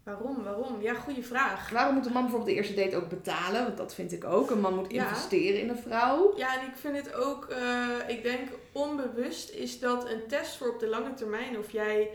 [0.07, 0.81] Waarom, waarom?
[0.81, 1.69] Ja, goede vraag.
[1.69, 3.63] Waarom moet een man bijvoorbeeld de eerste date ook betalen?
[3.63, 4.49] Want dat vind ik ook.
[4.49, 5.03] Een man moet Ja.
[5.03, 6.33] investeren in een vrouw.
[6.37, 10.69] Ja, en ik vind het ook, eh, ik denk onbewust is dat een test voor
[10.69, 12.09] op de lange termijn of jij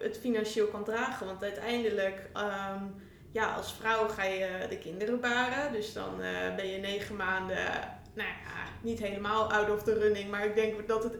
[0.00, 1.26] het financieel kan dragen.
[1.26, 2.82] Want uiteindelijk, ehm,
[3.32, 5.72] ja, als vrouw ga je de kinderen baren.
[5.72, 7.56] Dus dan eh, ben je negen maanden,
[8.14, 10.30] nou ja, niet helemaal out of the running.
[10.30, 11.16] Maar ik denk dat het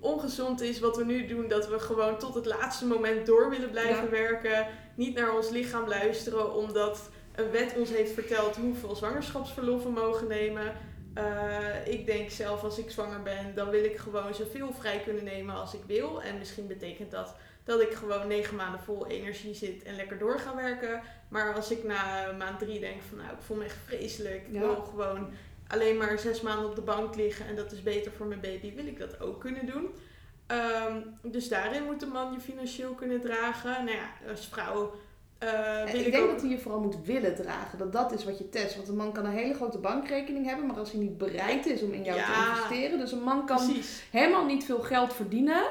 [0.00, 1.48] ongezond is wat we nu doen.
[1.48, 4.08] Dat we gewoon tot het laatste moment door willen blijven Ja.
[4.10, 4.66] werken.
[4.94, 10.26] Niet naar ons lichaam luisteren, omdat een wet ons heeft verteld hoeveel zwangerschapsverlof we mogen
[10.26, 10.72] nemen.
[11.14, 15.24] Eh, ik denk zelf als ik zwanger ben, dan wil ik gewoon zoveel vrij kunnen
[15.24, 16.22] nemen als ik wil.
[16.22, 20.38] En misschien betekent dat dat ik gewoon negen maanden vol energie zit en lekker door
[20.38, 21.02] ga werken.
[21.28, 24.46] Maar als ik na maand drie denk van nou, ik voel me echt vreselijk.
[24.46, 24.60] Ik Ja.
[24.60, 25.28] wil gewoon
[25.68, 28.74] alleen maar zes maanden op de bank liggen en dat is beter voor mijn baby,
[28.74, 29.88] wil ik dat ook kunnen doen.
[30.46, 33.84] Ehm, dus daarin moet de man je financieel kunnen dragen.
[33.84, 34.92] Nou ja, als vrouw
[35.84, 36.30] wil ik ik, denk ook...
[36.30, 37.78] dat hij je vooral moet willen dragen.
[37.78, 38.76] Dat dat is wat je test.
[38.76, 40.66] Want een man kan een hele grote bankrekening hebben.
[40.66, 42.98] Maar als hij niet bereid is om in jou te investeren.
[42.98, 44.04] Dus een man kan Precies.
[44.10, 45.62] helemaal niet veel geld verdienen.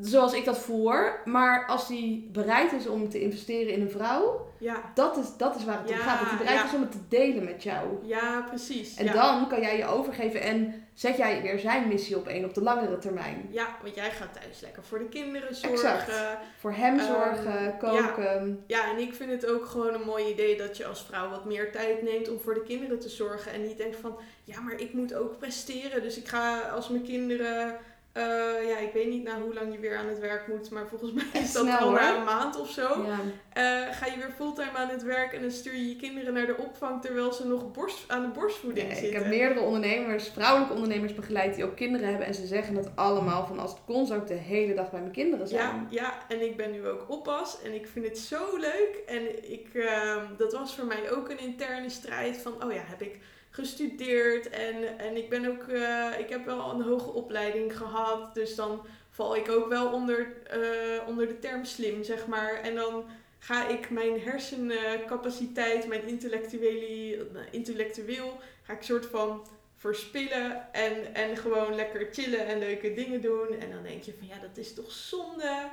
[0.00, 1.20] Zoals ik dat voor.
[1.24, 4.44] Maar als hij bereid is om te investeren in een vrouw.
[4.58, 6.18] Ja, Dat is, dat is waar het om gaat.
[6.20, 6.64] Dat hij bereid ja.
[6.66, 7.86] is om het te delen met jou.
[8.02, 8.96] ja precies.
[8.96, 10.40] En dan kan jij je overgeven.
[10.40, 13.48] En zet jij weer zijn missie op één op de langere termijn.
[13.50, 15.72] Ja, want jij gaat thuis lekker voor de kinderen zorgen.
[15.92, 16.12] Exact.
[16.58, 18.64] Voor hem Ehm, zorgen, koken.
[18.66, 21.44] Ja, en ik vind het ook gewoon een mooi idee dat je als vrouw wat
[21.44, 23.52] meer tijd neemt om voor de kinderen te zorgen.
[23.52, 26.02] En niet denkt van, ja, maar ik moet ook presteren.
[26.02, 27.76] Dus ik ga als mijn kinderen,
[28.16, 30.70] eh, ja, ik weet niet na hoe lang je weer aan het werk moet.
[30.70, 32.82] Maar volgens mij Echt is dat snel, al na een maand of zo.
[33.06, 33.18] Ja.
[33.52, 36.46] Eh, ga je weer fulltime aan het werk en dan stuur je je kinderen naar
[36.46, 39.20] de opvang terwijl ze nog borst, aan de borstvoeding Nee, ik zitten.
[39.22, 42.26] heb meerdere ondernemers, vrouwelijke ondernemers begeleid die ook kinderen hebben.
[42.26, 45.00] En ze zeggen het allemaal van als het kon zou ik de hele dag bij
[45.00, 45.86] mijn kinderen zijn.
[45.90, 49.02] Ja, ja, en ik ben nu ook oppas en ik vind het zo leuk.
[49.06, 53.02] En ik, ehm, dat was voor mij ook een interne strijd van, oh ja, heb
[53.02, 53.18] ik
[53.56, 58.34] gestudeerd en, en ik ben ook, eh, ik heb wel een hoge opleiding gehad.
[58.34, 62.54] Dus dan val ik ook wel onder, eh, onder de term slim, zeg maar.
[62.54, 63.04] En dan
[63.38, 71.74] ga ik mijn hersencapaciteit, mijn intellectuele, intellectueel, ga ik soort van verspillen en, en gewoon
[71.74, 73.48] lekker chillen en leuke dingen doen.
[73.58, 75.68] En dan denk je van ja, dat is toch zonde.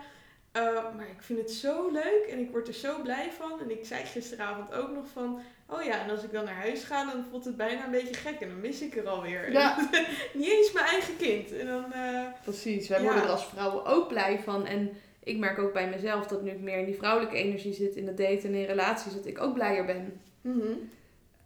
[0.96, 3.60] Maar ik vind het zo leuk en ik word er zo blij van.
[3.60, 5.42] En ik zei gisteravond ook nog van,
[5.74, 8.14] oh ja, en als ik dan naar huis ga, dan voelt het bijna een beetje
[8.14, 9.52] gek en dan mis ik er alweer.
[9.52, 9.90] Ja.
[10.34, 11.52] Niet eens mijn eigen kind.
[11.58, 13.04] En dan, uh, Precies, wij Ja.
[13.06, 14.66] worden er als vrouwen ook blij van.
[14.66, 14.90] En
[15.24, 18.08] ik merk ook bij mezelf dat nu ik meer in die vrouwelijke energie zit, in
[18.08, 20.22] het daten en in relaties, dat ik ook blijer ben.
[20.42, 20.72] mhm.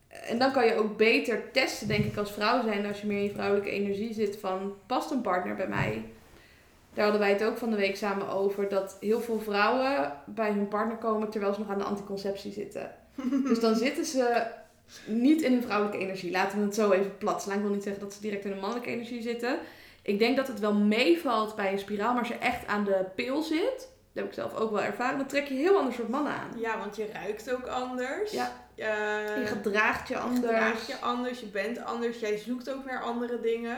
[0.08, 3.18] En dan kan je ook beter testen, denk ik, als vrouw zijn, als je meer
[3.18, 6.04] in je vrouwelijke energie zit, van past een partner bij mij?
[6.94, 10.52] Daar hadden wij het ook van de week samen over, dat heel veel vrouwen bij
[10.52, 12.92] hun partner komen terwijl ze nog aan de anticonceptie zitten.
[13.50, 14.44] Dus dan zitten ze
[15.06, 16.32] niet in hun vrouwelijke energie.
[16.32, 17.56] Laten we het zo even plat slaan.
[17.58, 19.60] Ik wil niet zeggen dat ze direct in hun mannelijke energie zitten.
[20.02, 23.06] Ik denk dat het wel meevalt bij een spiraal, maar als je echt aan de
[23.16, 26.10] pil zit, dat heb ik zelf ook wel ervaren, dan trek je heel ander soort
[26.10, 26.60] mannen aan.
[26.60, 28.32] Ja, want je ruikt ook anders.
[28.32, 28.52] Ja.
[28.76, 28.86] Eh,
[29.40, 30.40] Je gedraagt je je anders.
[30.46, 33.78] gedraagt je anders, je bent anders, jij zoekt ook naar andere dingen.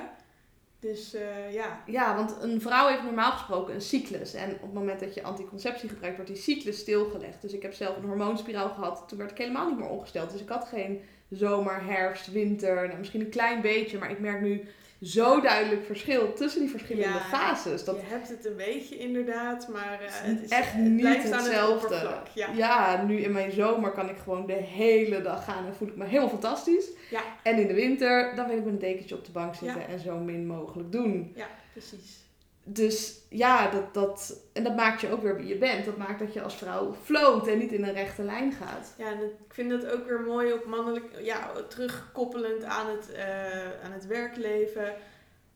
[0.80, 1.84] Dus eh, ja.
[1.86, 4.34] Ja, want een vrouw heeft normaal gesproken een cyclus.
[4.34, 7.42] En op het moment dat je anticonceptie gebruikt, wordt die cyclus stilgelegd.
[7.42, 9.04] Dus ik heb zelf een hormoonspiraal gehad.
[9.08, 10.32] Toen werd ik helemaal niet meer ongesteld.
[10.32, 12.88] Dus ik had geen zomer, herfst, winter.
[12.88, 13.98] Nou, misschien een klein beetje.
[13.98, 14.68] Maar ik merk nu
[15.02, 17.84] zo duidelijk verschil tussen die verschillende Ja, fases.
[17.84, 21.96] Dat Je hebt het een beetje inderdaad, maar eh, het is echt het niet hetzelfde.
[21.96, 22.30] het.
[22.34, 22.50] Ja.
[22.56, 25.96] ja, nu in mijn zomer kan ik gewoon de hele dag gaan en voel ik
[25.96, 26.86] me helemaal fantastisch.
[27.10, 27.22] Ja.
[27.44, 30.00] En in de winter, dan wil ik met een dekentje op de bank zitten en
[30.00, 31.32] zo min mogelijk doen.
[31.36, 32.28] ja, precies.
[32.72, 35.86] Dus ja, dat, dat, en dat maakt je ook weer wie je bent.
[35.86, 38.94] Dat maakt dat je als vrouw float en niet in een rechte lijn gaat.
[38.98, 43.84] Ja, en ik vind dat ook weer mooi op mannelijk, ja, terugkoppelend aan het, eh,
[43.84, 44.94] aan het werkleven.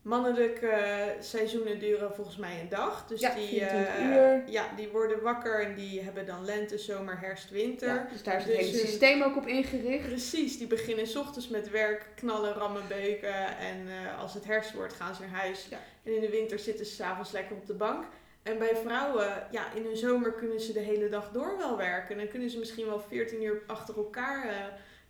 [0.03, 3.05] Mannelijke eh, seizoenen duren volgens mij een dag.
[3.07, 7.19] Dus Ja, die, 24 eh, ja, die worden wakker en die hebben dan lente, zomer,
[7.19, 7.87] herfst, winter.
[7.87, 10.07] Ja, dus daar is het Dus hele hun- systeem ook op ingericht.
[10.07, 13.57] Precies, die beginnen 's ochtends met werk, knallen, rammen, beuken.
[13.57, 15.67] En eh, als het herfst wordt, gaan ze naar huis.
[15.69, 15.79] Ja.
[16.03, 18.03] En in de winter zitten ze s'avonds lekker op de bank.
[18.43, 22.17] En bij vrouwen, ja, in hun zomer kunnen ze de hele dag door wel werken.
[22.17, 24.45] Dan kunnen ze misschien wel 14 uur achter elkaar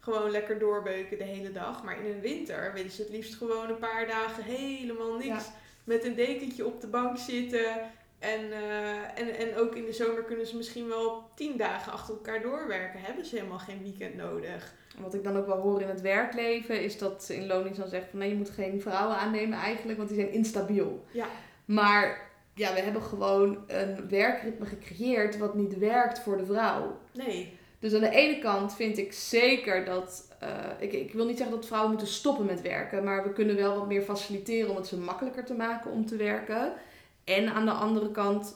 [0.03, 1.83] gewoon lekker doorbeuken de hele dag.
[1.83, 5.45] Maar in hun winter willen ze het liefst gewoon een paar dagen helemaal niks.
[5.45, 5.53] Ja.
[5.83, 7.91] Met een dekentje op de bank zitten.
[8.19, 12.13] En, eh, en, en ook in de zomer kunnen ze misschien wel 10 dagen achter
[12.13, 12.99] elkaar doorwerken.
[12.99, 14.73] Hebben ze helemaal geen weekend nodig.
[14.97, 17.87] Wat ik dan ook wel hoor in het werkleven is dat ze in lonings dan
[17.87, 21.05] zegt van nee, je moet geen vrouwen aannemen eigenlijk, want die zijn instabiel.
[21.11, 21.25] Ja.
[21.65, 26.99] Maar ja, we hebben gewoon een werkritme gecreëerd wat niet werkt voor de vrouw.
[27.13, 27.57] Nee.
[27.83, 30.27] Dus aan de ene kant vind ik zeker dat.
[30.39, 33.55] eh, ik, ik wil niet zeggen dat vrouwen moeten stoppen met werken, maar we kunnen
[33.55, 36.73] wel wat meer faciliteren om het ze makkelijker te maken om te werken.
[37.23, 38.55] En aan de andere kant,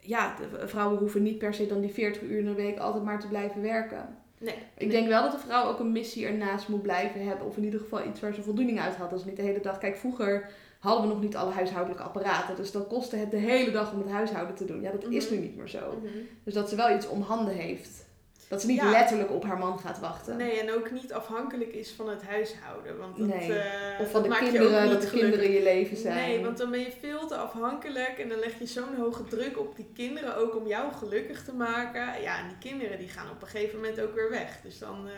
[0.00, 3.04] ja, de vrouwen hoeven niet per se dan die 40 uur in de week altijd
[3.04, 4.16] maar te blijven werken.
[4.38, 4.54] Nee.
[4.78, 7.46] Ik denk wel dat de vrouw ook een missie ernaast moet blijven hebben.
[7.46, 9.12] Of in ieder geval iets waar ze voldoening uit had.
[9.12, 9.78] Is niet de hele dag.
[9.78, 10.48] Kijk, vroeger
[10.78, 12.56] hadden we nog niet alle huishoudelijke apparaten.
[12.56, 14.80] Dus dan kostte het de hele dag om het huishouden te doen.
[14.80, 15.34] Ja, dat is Mhm.
[15.34, 15.98] nu niet meer zo.
[16.02, 16.12] Mhm.
[16.44, 18.10] Dus dat ze wel iets om handen heeft.
[18.52, 18.90] Dat ze niet Ja.
[18.90, 20.36] letterlijk op haar man gaat wachten.
[20.36, 22.98] Nee, en ook niet afhankelijk is van het huishouden.
[22.98, 23.52] Want dat, Nee.
[23.52, 26.14] eh, Of van de maakt je ook kinderen, niet dat de kinderen je leven zijn.
[26.28, 29.58] Nee, want dan ben je veel te afhankelijk en dan leg je zo'n hoge druk
[29.58, 32.22] op die kinderen ook om jou gelukkig te maken.
[32.22, 34.60] Ja, en die kinderen die gaan op een gegeven moment ook weer weg.
[34.62, 35.12] Dus dan, eh,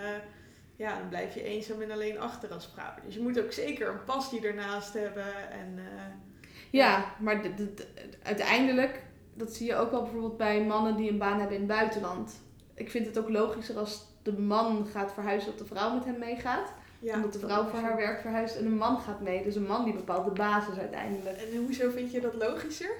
[0.76, 2.92] ja, dan blijf je eenzaam en alleen achter als vrouw.
[3.06, 5.50] Dus je moet ook zeker een passie ernaast hebben.
[5.50, 6.02] En, eh,
[6.70, 7.86] Ja, maar de- de- de-
[8.22, 9.02] uiteindelijk,
[9.34, 12.42] dat zie je ook wel bijvoorbeeld bij mannen die een baan hebben in het buitenland.
[12.74, 16.18] Ik vind het ook logischer als de man gaat verhuizen dat de vrouw met hem
[16.18, 16.72] meegaat.
[16.98, 19.42] ja, omdat de vrouw voor haar werk verhuist en een man gaat mee.
[19.42, 21.36] Dus een man die bepaalt de basis uiteindelijk.
[21.36, 22.90] En hoezo vind je dat logischer?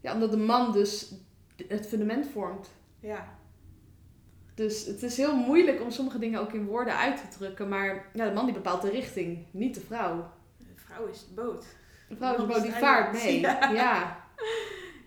[0.00, 1.12] Ja, omdat de man dus
[1.68, 2.70] het fundament vormt.
[3.00, 3.38] Ja,
[4.54, 7.68] Dus het is heel moeilijk om sommige dingen ook in woorden uit te drukken.
[7.68, 10.30] Maar ja, de man die bepaalt de richting, niet de vrouw.
[10.58, 11.64] de vrouw is de boot.
[12.08, 13.40] De vrouw is de boot, die vaart mee.
[13.40, 13.70] Ja.
[13.70, 14.20] Ja.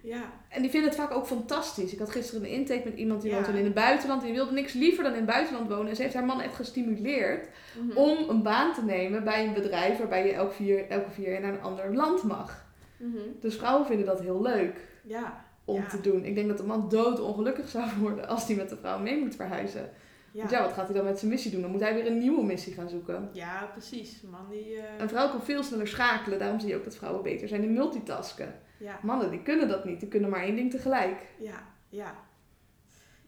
[0.06, 1.94] Ja, En die vinden het vaak ook fantastisch.
[1.94, 3.36] Ik had gisteren een intake met iemand die Ja.
[3.42, 4.22] woont in het buitenland.
[4.22, 5.88] Die wilde niks liever dan in het buitenland wonen.
[5.88, 7.48] En ze heeft haar man echt gestimuleerd
[7.80, 7.98] Mhm.
[7.98, 11.42] om een baan te nemen bij een bedrijf waarbij je elk vier, elke vier jaar
[11.42, 12.66] naar een ander land mag.
[12.98, 13.18] Mhm.
[13.42, 15.88] Dus vrouwen vinden dat heel leuk Ja, om Ja.
[15.88, 16.26] te doen.
[16.26, 19.36] Ik denk dat de man doodongelukkig zou worden als hij met de vrouw mee moet
[19.36, 19.90] verhuizen.
[20.32, 20.40] ja.
[20.40, 21.62] Want ja, wat gaat hij dan met zijn missie doen?
[21.62, 23.30] Dan moet hij weer een nieuwe missie gaan zoeken.
[23.34, 24.22] Ja, precies.
[24.32, 24.76] Man die...
[24.78, 26.40] eh, Een vrouw kan veel sneller schakelen.
[26.40, 28.54] Daarom zie je ook dat vrouwen beter zijn in multitasken.
[28.78, 30.00] Ja, Mannen die kunnen dat niet.
[30.00, 31.22] Die kunnen maar één ding tegelijk.
[31.40, 32.24] ja, ja.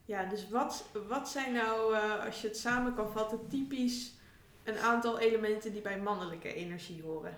[0.05, 4.13] Ja, dus wat, wat zijn nou, eh, als je het samen kan vatten, typisch
[4.63, 7.37] een aantal elementen die bij mannelijke energie horen?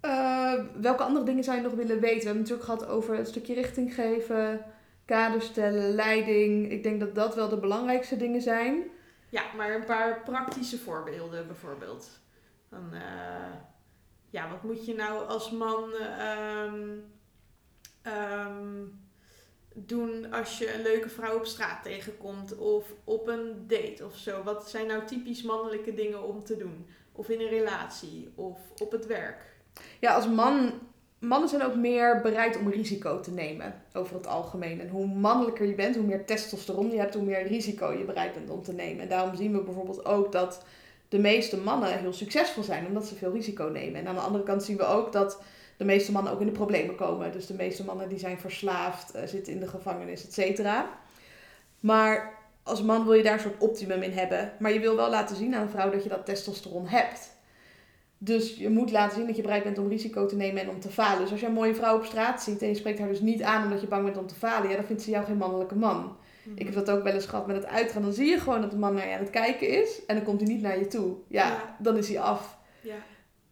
[0.00, 2.18] Eh, welke andere dingen zou je nog willen weten?
[2.18, 4.64] We hebben het natuurlijk gehad over een stukje richting geven,
[5.04, 6.70] kader stellen, leiding.
[6.70, 8.84] Ik denk dat dat wel de belangrijkste dingen zijn.
[9.28, 12.20] Ja, maar een paar praktische voorbeelden bijvoorbeeld.
[12.68, 13.52] Dan, eh,
[14.30, 16.98] ja, wat moet je nou als man ehm,
[18.02, 18.84] ehm,
[19.74, 24.42] doen als je een leuke vrouw op straat tegenkomt of op een date of zo?
[24.42, 26.86] Wat zijn nou typisch mannelijke dingen om te doen?
[27.12, 29.56] Of in een relatie of op het werk?
[30.00, 30.72] Ja, als man.
[31.18, 34.80] Mannen zijn ook meer bereid om risico te nemen over het algemeen.
[34.80, 38.34] En hoe mannelijker je bent, hoe meer testosteron je hebt, hoe meer risico je bereid
[38.34, 39.02] bent om te nemen.
[39.02, 40.64] En daarom zien we bijvoorbeeld ook dat
[41.08, 44.00] de meeste mannen heel succesvol zijn, omdat ze veel risico nemen.
[44.00, 45.42] En aan de andere kant zien we ook dat
[45.76, 47.32] de meeste mannen ook in de problemen komen.
[47.32, 50.98] Dus de meeste mannen die zijn verslaafd, eh, zitten in de gevangenis, et cetera.
[51.80, 54.52] Maar als man wil je daar een soort optimum in hebben.
[54.58, 57.36] Maar je wil wel laten zien aan een vrouw dat je dat testosteron hebt.
[58.18, 60.80] Dus je moet laten zien dat je bereid bent om risico te nemen en om
[60.80, 61.20] te falen.
[61.20, 63.42] Dus als je een mooie vrouw op straat ziet en je spreekt haar dus niet
[63.42, 65.76] aan omdat je bang bent om te falen, ja, dan vindt ze jou geen mannelijke
[65.76, 66.16] man.
[66.54, 68.02] Ik heb dat ook wel eens gehad met het uitgaan.
[68.02, 70.24] Dan zie je gewoon dat de man naar je aan het kijken is en dan
[70.24, 71.16] komt hij niet naar je toe.
[71.28, 71.76] Ja, Ja.
[71.78, 72.58] dan is hij af.
[72.80, 72.94] Ja,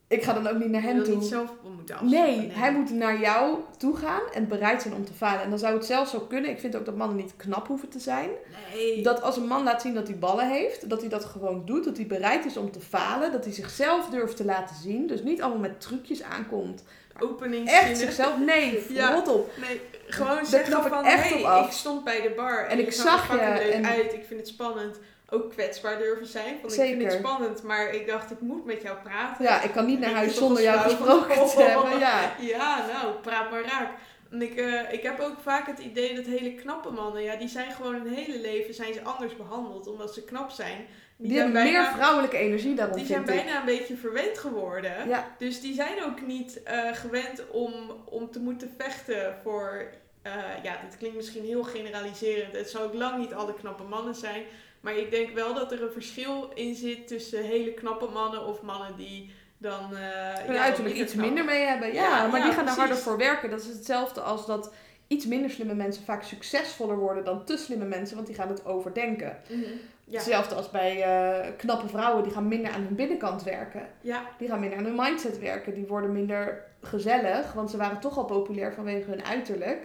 [0.08, 1.14] Ik ga dan ook niet naar hem toe.
[1.14, 2.36] niet zelf moeten afstappen.
[2.38, 5.42] Nee, hij moet naar jou toe gaan en bereid zijn om te falen.
[5.42, 6.50] En dan zou het zelfs zo kunnen.
[6.50, 8.30] Ik vind ook dat mannen niet knap hoeven te zijn.
[8.74, 9.02] Nee.
[9.02, 11.84] Dat als een man laat zien dat hij ballen heeft, dat hij dat gewoon doet,
[11.84, 15.06] dat hij bereid is om te falen, dat hij zichzelf durft te laten zien.
[15.06, 16.82] Dus niet allemaal met trucjes aankomt.
[17.20, 19.14] Opening Echt zichzelf, nee, Ja.
[19.14, 19.50] rot op.
[19.60, 21.66] Nee, gewoon zeggen knap ik van, echt hey, op af.
[21.66, 24.12] ik stond bij de bar en, En ik je zag je leuk en- uit.
[24.12, 24.98] Ik vind het spannend.
[25.30, 26.56] Ook kwetsbaar durven zijn.
[26.60, 26.96] Want ik Zeker.
[26.98, 29.44] vind het spannend, maar ik dacht, ik moet met jou praten.
[29.44, 31.98] Ja, ik kan niet naar Ik huis zonder jou gesproken te hebben.
[31.98, 32.34] Ja.
[32.40, 33.90] Ja, nou, praat maar raak.
[34.30, 37.48] En ik, eh, ik heb ook vaak het idee dat hele knappe mannen, ja, die
[37.48, 40.86] zijn gewoon hun hele leven zijn ze anders behandeld omdat ze knap zijn.
[41.16, 43.26] Die, hebben bijna- meer vrouwelijke energie daarom, Die zijn ik.
[43.26, 45.08] bijna een beetje verwend geworden.
[45.08, 47.72] Ja, Dus die zijn ook niet eh, gewend om,
[48.04, 49.86] om te moeten vechten voor.
[50.22, 52.56] eh, ja, dit klinkt misschien heel generaliserend.
[52.56, 54.42] Het zal ook lang niet alle knappe mannen zijn.
[54.86, 58.62] Maar ik denk wel dat er een verschil in zit tussen hele knappe mannen of
[58.62, 59.80] mannen die dan.
[59.90, 61.92] hun ja, uiterlijk iets knap- minder mee hebben.
[61.94, 62.76] Ja, Ja, maar ja, die gaan er precies.
[62.78, 63.50] harder voor werken.
[63.50, 64.72] Dat is hetzelfde als dat
[65.06, 68.66] iets minder slimme mensen vaak succesvoller worden dan te slimme mensen, want die gaan het
[68.66, 69.38] overdenken.
[69.48, 69.60] Mhm.
[70.04, 70.16] Ja.
[70.18, 73.88] Hetzelfde als bij eh, knappe vrouwen, die gaan minder aan hun binnenkant werken.
[74.00, 75.74] Ja, Die gaan minder aan hun mindset werken.
[75.74, 79.78] Die worden minder gezellig, want ze waren toch al populair vanwege hun uiterlijk.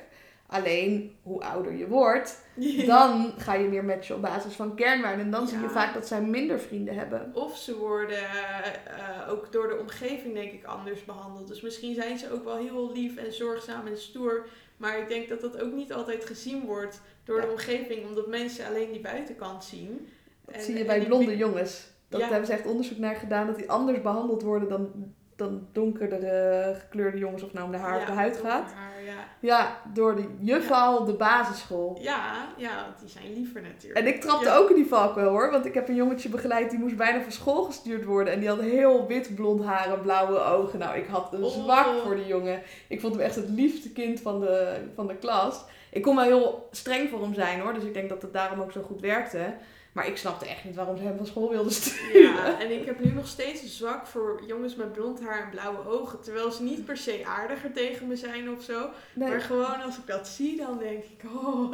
[0.51, 2.41] Alleen, hoe ouder je wordt,
[2.85, 5.25] dan ga je meer matchen op basis van kernwaarden.
[5.25, 7.31] En dan zie je vaak dat zij minder vrienden hebben.
[7.33, 11.47] Of ze worden eh, ook door de omgeving, denk ik, anders behandeld.
[11.47, 14.45] Dus misschien zijn ze ook wel heel lief en zorgzaam en stoer.
[14.77, 17.45] Maar ik denk dat dat ook niet altijd gezien wordt door Ja.
[17.45, 20.07] de omgeving, omdat mensen alleen die buitenkant zien.
[20.45, 21.89] Dat En- zie je bij blonde jongens.
[22.09, 22.27] Dat Ja.
[22.27, 27.17] hebben ze echt onderzoek naar gedaan, dat die anders behandeld worden dan, dan donkerdere gekleurde
[27.17, 28.71] jongens, of nou om de haar of de huid gaat.
[28.73, 29.13] haar, ja.
[29.39, 31.97] Ja, door de juffrouw op de basisschool.
[32.01, 33.99] Ja, ja, want die zijn liever natuurlijk.
[33.99, 36.79] En ik trapte ook in die valkuil hoor, want ik heb een jongetje begeleid die
[36.79, 38.33] moest bijna van school gestuurd worden.
[38.33, 40.79] En die had heel wit blond haar en blauwe ogen.
[40.79, 41.51] Nou, ik had een Oh.
[41.51, 42.61] zwak voor die jongen.
[42.87, 45.63] Ik vond hem echt het liefste kind van de, van de klas.
[45.91, 48.61] Ik kon wel heel streng voor hem zijn hoor, dus ik denk dat het daarom
[48.61, 49.53] ook zo goed werkte.
[49.91, 52.21] Maar ik snapte echt niet waarom ze hem van school wilden sturen.
[52.21, 55.49] Ja, en ik heb nu nog steeds een zwak voor jongens met blond haar en
[55.49, 56.21] blauwe ogen.
[56.21, 58.89] Terwijl ze niet per se aardiger tegen me zijn of zo.
[59.13, 59.29] Nee.
[59.29, 61.73] Maar gewoon als ik dat zie, dan denk ik, oh.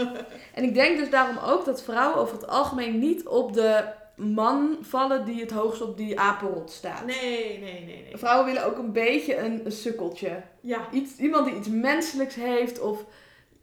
[0.53, 3.83] En ik denk dus daarom ook dat vrouwen over het algemeen niet op de
[4.15, 7.05] man vallen die het hoogst op die apenrot staat.
[7.05, 8.17] Nee, nee, nee, nee.
[8.17, 10.41] Vrouwen willen ook een beetje een, een sukkeltje.
[10.61, 13.05] Ja, Iets, iemand die iets menselijks heeft of...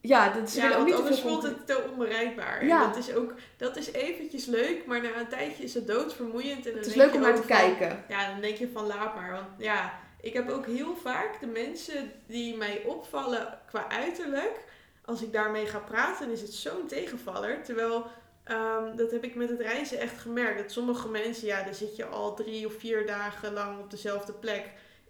[0.07, 2.61] Ja, dat ze ja willen ook niet anders voelt het te onbereikbaar.
[2.61, 2.87] En Ja.
[2.87, 6.67] Dat is ook, dat is eventjes leuk, maar na een tijdje is het doodvermoeiend.
[6.67, 8.05] En dan Het is leuk om naar te van- kijken.
[8.09, 9.33] Ja, dan denk je van laat maar.
[9.33, 14.61] Want ja, ik heb ook heel vaak de mensen die mij opvallen qua uiterlijk.
[15.05, 17.63] Als ik daarmee ga praten, is het zo'n tegenvaller.
[17.63, 18.07] Terwijl,
[18.45, 20.59] ehm, dat heb ik met het reizen echt gemerkt.
[20.63, 24.33] Dat sommige mensen, ja, daar zit je al drie of vier dagen lang op dezelfde
[24.33, 24.65] plek.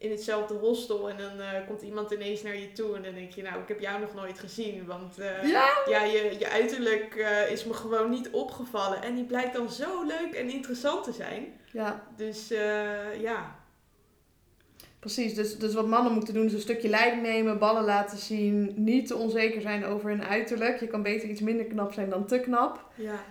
[0.04, 1.10] In hetzelfde hostel.
[1.10, 2.96] En dan eh, komt iemand ineens naar je toe.
[2.96, 4.86] En dan denk je, nou, ik heb jou nog nooit gezien.
[4.86, 5.68] Want eh, Ja?
[5.88, 9.02] ja, je, je uiterlijk eh, is me gewoon niet opgevallen.
[9.02, 11.46] En die blijkt dan zo leuk en interessant te zijn.
[11.72, 12.48] Ja, Dus
[13.20, 13.56] ja,
[15.00, 15.34] precies.
[15.34, 18.72] Dus, dus wat mannen moeten doen is een stukje leiding nemen, ballen laten zien.
[18.76, 20.80] Niet te onzeker zijn over hun uiterlijk.
[20.80, 22.84] Je kan beter iets minder knap zijn dan te knap.
[22.94, 23.24] ja.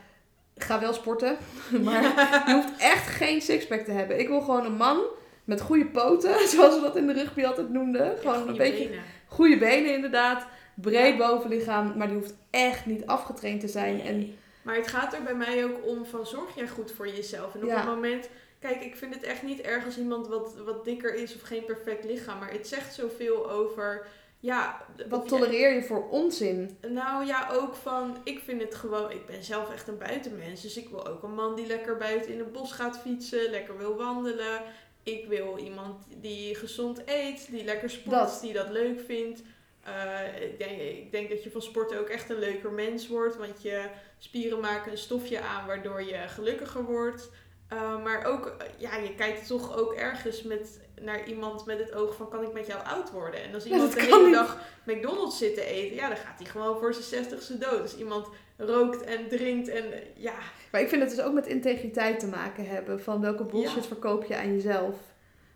[0.57, 1.37] Ga wel sporten.
[1.83, 2.03] Maar
[2.47, 4.19] je hoeft echt geen sixpack te hebben.
[4.19, 5.01] Ik wil gewoon een man
[5.43, 8.17] met goede poten, zoals we dat in de rugby altijd noemden.
[8.17, 9.03] Gewoon een beetje benen.
[9.27, 10.45] goede benen inderdaad.
[10.75, 14.01] Breed bovenlichaam, maar die hoeft echt niet afgetraind te zijn.
[14.01, 14.35] En.
[14.61, 17.53] Maar het gaat er bij mij ook om van zorg jij goed voor jezelf.
[17.55, 17.75] En op Ja.
[17.75, 18.29] het moment,
[18.59, 21.65] kijk, ik vind het echt niet erg als iemand wat, wat dikker is of geen
[21.65, 22.39] perfect lichaam.
[22.39, 24.07] Maar het zegt zoveel over,
[24.39, 24.85] ja...
[25.09, 26.77] wat tolereer je voor onzin?
[26.87, 30.61] Nou ja, ook van, ik vind het gewoon, ik ben zelf echt een buitenmens.
[30.61, 33.77] Dus ik wil ook een man die lekker buiten in het bos gaat fietsen, lekker
[33.77, 34.61] wil wandelen.
[35.03, 38.39] Ik wil iemand die gezond eet, die lekker sport, Dat.
[38.41, 39.41] die dat leuk vindt.
[39.83, 43.37] Eh, ik, denk, ik denk dat je van sporten ook echt een leuker mens wordt,
[43.37, 43.85] want je
[44.17, 47.29] spieren maken een stofje aan waardoor je gelukkiger wordt.
[47.67, 52.15] Eh, maar ook, ja, je kijkt toch ook ergens met, naar iemand met het oog
[52.15, 53.43] van, kan ik met jou oud worden?
[53.43, 54.33] En als iemand de hele niet.
[54.33, 57.81] dag McDonald's zit te eten, ja, dan gaat hij gewoon voor zijn zestigste dood.
[57.81, 59.83] Dus iemand rookt en drinkt en
[60.15, 60.33] ja,
[60.71, 63.01] Maar ik vind het dus ook met integriteit te maken hebben.
[63.01, 63.87] Van welke bullshit Ja.
[63.87, 64.95] verkoop je aan jezelf?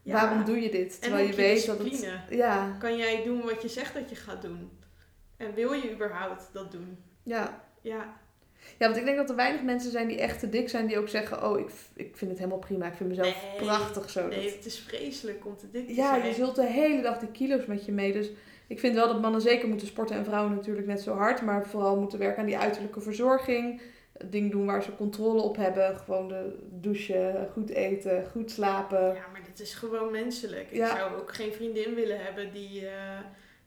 [0.03, 0.13] ja.
[0.13, 0.93] Waarom doe je dit?
[0.93, 2.09] En Terwijl je ook je weet dat het...
[2.29, 4.69] Ja, Kan jij doen wat je zegt dat je gaat doen?
[5.37, 6.97] En wil je überhaupt dat doen?
[7.23, 7.65] ja.
[7.81, 8.15] Ja,
[8.77, 10.87] Ja, want ik denk dat er weinig mensen zijn die echt te dik zijn.
[10.87, 12.87] Die ook zeggen, oh, ik, ik vind het helemaal prima.
[12.87, 13.55] Ik vind mezelf Nee.
[13.65, 14.27] prachtig zo.
[14.27, 16.27] nee, Dat- het is vreselijk om te dik te ja, zijn.
[16.27, 18.13] je zult de hele dag die kilo's met je mee.
[18.13, 18.29] Dus
[18.67, 21.41] ik vind wel dat mannen zeker moeten sporten en vrouwen natuurlijk net zo hard.
[21.41, 23.81] Maar vooral moeten werken aan die uiterlijke verzorging.
[24.25, 25.97] Dingen doen waar ze controle op hebben.
[25.97, 29.05] Gewoon de douchen, goed eten, goed slapen.
[29.05, 30.71] Ja, maar dit is gewoon menselijk.
[30.71, 33.19] Ik zou ook geen vriendin willen hebben die, eh,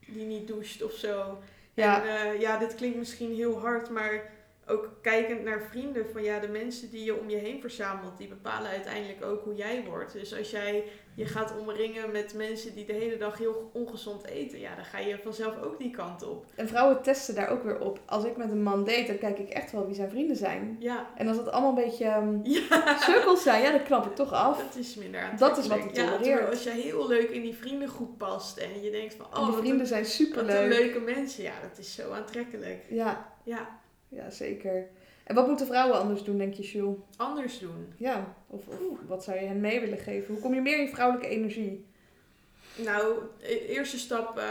[0.07, 1.37] die niet doucht of zo.
[1.73, 4.29] Ja, En eh, ja, dit klinkt misschien heel hard, maar
[4.67, 8.27] ook kijkend naar vrienden, van ja, de mensen die je om je heen verzamelt, die
[8.27, 10.13] bepalen uiteindelijk ook hoe jij wordt.
[10.13, 10.83] Dus als jij
[11.15, 14.97] je gaat omringen met mensen die de hele dag heel ongezond eten, ja, dan ga
[14.99, 16.45] je vanzelf ook die kant op.
[16.55, 17.99] En vrouwen testen daar ook weer op.
[18.05, 20.75] Als ik met een man date, dan kijk ik echt wel wie zijn vrienden zijn.
[20.79, 22.97] Ja, En als het allemaal een beetje um, ja.
[22.97, 24.57] sukkels zijn, ja, dan knap ik toch af.
[24.63, 26.49] Dat is minder Dat is wat Ja, tolereert.
[26.49, 29.55] als je heel leuk in die vriendengroep past en je denkt van, oh, die wat
[29.55, 30.61] vrienden een- zijn wat superleuk.
[30.61, 31.43] een leuke mensen.
[31.43, 32.83] Ja, dat is zo aantrekkelijk.
[32.89, 33.79] Ja, Ja,
[34.11, 34.87] ja, zeker.
[35.23, 36.97] En wat moeten vrouwen anders doen, denk je, Jules?
[37.17, 37.93] anders doen.
[37.97, 40.33] Ja, of, of wat zou je hen mee willen geven?
[40.33, 41.85] Hoe kom je meer in vrouwelijke energie?
[42.75, 44.37] Nou, e- eerste stap.
[44.37, 44.43] eh,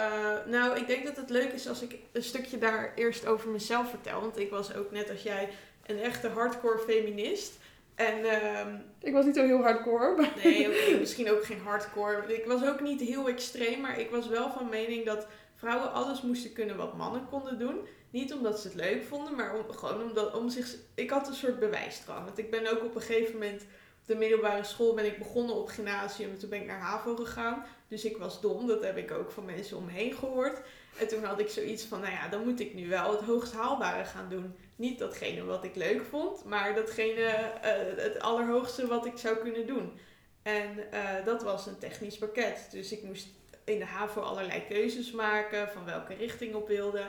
[0.47, 3.91] nou, ik denk dat het leuk is als ik een stukje daar eerst over mezelf
[3.91, 4.21] vertel.
[4.21, 5.49] Want ik was ook net als jij
[5.87, 7.59] een echte hardcore feminist.
[7.95, 10.33] En ehm, Ik was niet zo heel hardcore, maar...
[10.45, 10.69] nee,
[10.99, 12.35] misschien ook geen hardcore.
[12.35, 15.27] Ik was ook niet heel extreem, maar ik was wel van mening dat
[15.57, 17.79] vrouwen alles moesten kunnen wat mannen konden doen.
[18.11, 20.75] Niet omdat ze het leuk vonden, maar gewoon omdat om zich.
[20.95, 22.25] Ik had een soort bewijsdrang.
[22.25, 23.63] Want ik ben ook op een gegeven moment
[24.01, 26.39] op de middelbare school ben ik begonnen op gymnasium.
[26.39, 27.65] Toen ben ik naar HAVO gegaan.
[27.89, 28.67] Dus ik was dom.
[28.67, 30.61] Dat heb ik ook van mensen om me heen gehoord.
[30.99, 33.53] En toen had ik zoiets van, nou ja, dan moet ik nu wel het hoogst
[33.53, 34.55] haalbare gaan doen.
[34.77, 39.67] Niet datgene wat ik leuk vond, maar datgene, eh, het allerhoogste wat ik zou kunnen
[39.67, 39.99] doen.
[40.43, 42.69] En eh, dat was een technisch pakket.
[42.71, 43.29] Dus ik moest
[43.65, 47.03] in de HAVO allerlei keuzes maken van welke richting op wilde.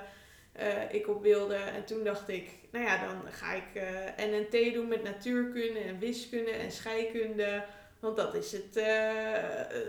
[0.51, 1.55] Eh, ik op wilde.
[1.55, 5.99] En toen dacht ik, nou ja, dan ga ik eh NNT doen met natuurkunde en
[5.99, 7.63] wiskunde en scheikunde.
[7.99, 8.85] Want dat is het, eh,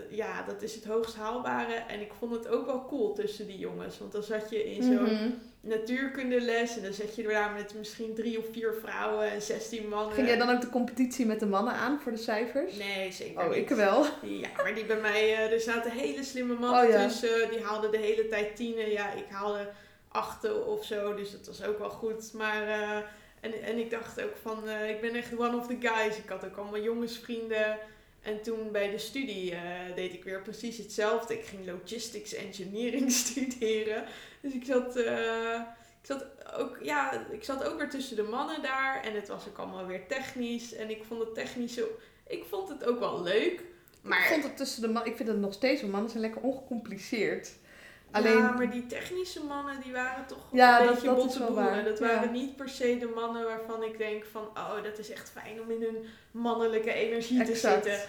[0.09, 1.73] ja, dat is het hoogst haalbare.
[1.73, 3.99] En ik vond het ook wel cool tussen die jongens.
[3.99, 5.29] Want dan zat je in zo'n Mhm.
[5.61, 10.13] natuurkundeles en dan zat je daar met misschien drie of vier vrouwen en 16 mannen.
[10.13, 12.75] Ging jij dan ook de competitie met de mannen aan voor de cijfers?
[12.77, 13.57] Nee, zeker Oh, niet.
[13.57, 14.05] ik wel.
[14.21, 17.03] Ja, maar die bij mij, eh, er zaten hele slimme mannen Oh, ja.
[17.07, 17.49] tussen.
[17.49, 18.89] Die haalden de hele tijd tienen.
[18.91, 19.69] Ja, ik haalde
[20.13, 22.33] achten of zo, dus dat was ook wel goed.
[22.33, 22.97] Maar, eh,
[23.39, 26.17] en, en ik dacht ook van, eh, ik ben echt one of the guys.
[26.17, 27.77] Ik had ook allemaal jongensvrienden.
[28.21, 31.33] En toen bij de studie eh, deed ik weer precies hetzelfde.
[31.33, 34.03] Ik ging logistics engineering studeren.
[34.41, 36.25] Dus ik zat, ik zat
[36.57, 39.03] ook, ja, ik zat ook weer tussen de mannen daar.
[39.03, 40.73] En het was ook allemaal weer technisch.
[40.73, 41.89] En ik vond het technische,
[42.27, 43.63] ik vond het ook wel leuk.
[44.01, 45.11] Maar, Ik vond het tussen de mannen...
[45.11, 47.51] Ik vind het nog steeds, want mannen zijn lekker ongecompliceerd.
[48.13, 48.37] Alleen...
[48.37, 51.09] ja, maar die technische mannen die waren toch Ja, een dat- beetje
[51.45, 51.85] dat.
[51.85, 52.05] Dat Ja.
[52.07, 54.41] waren niet per se de mannen waarvan ik denk van...
[54.47, 57.99] Oh, dat is echt fijn om in hun mannelijke energie te zitten.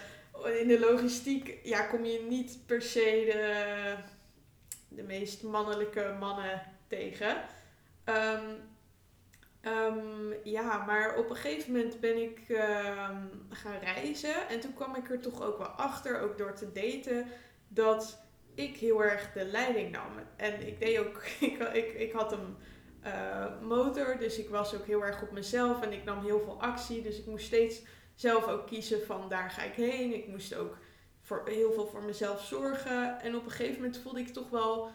[0.59, 3.95] In de logistiek ja, kom je niet per se de,
[4.95, 7.37] de meest mannelijke mannen tegen.
[8.03, 8.43] Ehm,
[9.61, 14.47] ehm, ja, maar op een gegeven moment ben ik ehm, gaan reizen.
[14.49, 17.27] En toen kwam ik er toch ook wel achter, ook door te daten,
[17.67, 18.23] dat
[18.55, 20.11] ik heel erg de leiding nam.
[20.35, 22.55] En ik deed ook, ik, ik, ik had een
[23.01, 26.61] eh, motor, dus ik was ook heel erg op mezelf en ik nam heel veel
[26.61, 27.01] actie.
[27.01, 27.81] Dus ik moest steeds
[28.15, 30.13] zelf ook kiezen van daar ga ik heen.
[30.13, 30.77] Ik moest ook
[31.45, 33.19] heel veel voor mezelf zorgen.
[33.21, 34.91] En op een gegeven moment voelde ik toch wel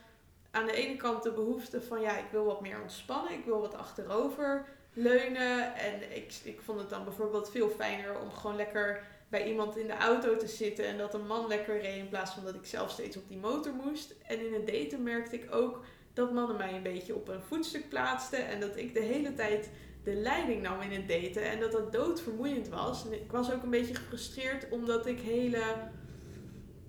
[0.51, 3.33] aan de ene kant de behoefte van ja, ik wil wat meer ontspannen.
[3.33, 5.75] Ik wil wat achterover leunen.
[5.75, 9.87] En ik, ik vond het dan bijvoorbeeld veel fijner om gewoon lekker bij iemand in
[9.87, 12.66] de auto te zitten en dat een man lekker reed in plaats van dat ik
[12.66, 14.14] zelf steeds op die motor moest.
[14.26, 17.89] En in het daten merkte ik ook dat mannen mij een beetje op een voetstuk
[17.89, 19.70] plaatsten en dat ik de hele tijd
[20.05, 23.07] de leiding nam in het daten en dat dat doodvermoeiend was.
[23.07, 25.62] En ik was ook een beetje gefrustreerd omdat ik hele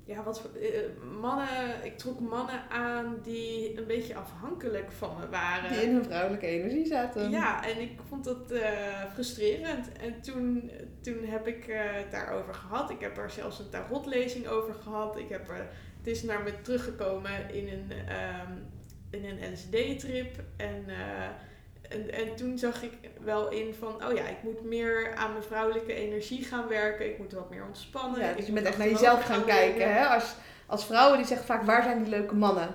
[0.03, 0.79] ja, wat voor- eh,
[1.21, 1.47] mannen,
[1.83, 5.71] ik trok mannen aan die een beetje afhankelijk van me waren.
[5.71, 7.29] Die in hun vrouwelijke energie zaten.
[7.29, 8.61] Ja, en ik vond dat eh,
[9.13, 9.91] frustrerend.
[9.91, 10.71] En toen,
[11.01, 12.89] toen heb ik eh, het daarover gehad.
[12.89, 15.17] Ik heb er zelfs een tarotlezing over gehad.
[15.17, 18.51] Ik heb er, het is naar me teruggekomen in een, ehm,
[19.09, 20.43] in een LSD-trip.
[20.57, 21.29] En, eh,
[21.91, 22.91] en, en toen zag ik
[23.23, 27.05] wel in van, oh ja, ik moet meer aan mijn vrouwelijke energie gaan werken.
[27.09, 28.19] Ik moet wat meer ontspannen.
[28.19, 29.93] Ja, dus je bent echt naar jezelf gaan kijken.
[29.93, 30.05] Hè?
[30.05, 30.33] Als,
[30.65, 32.69] als vrouwen die zeggen vaak, waar zijn die leuke mannen?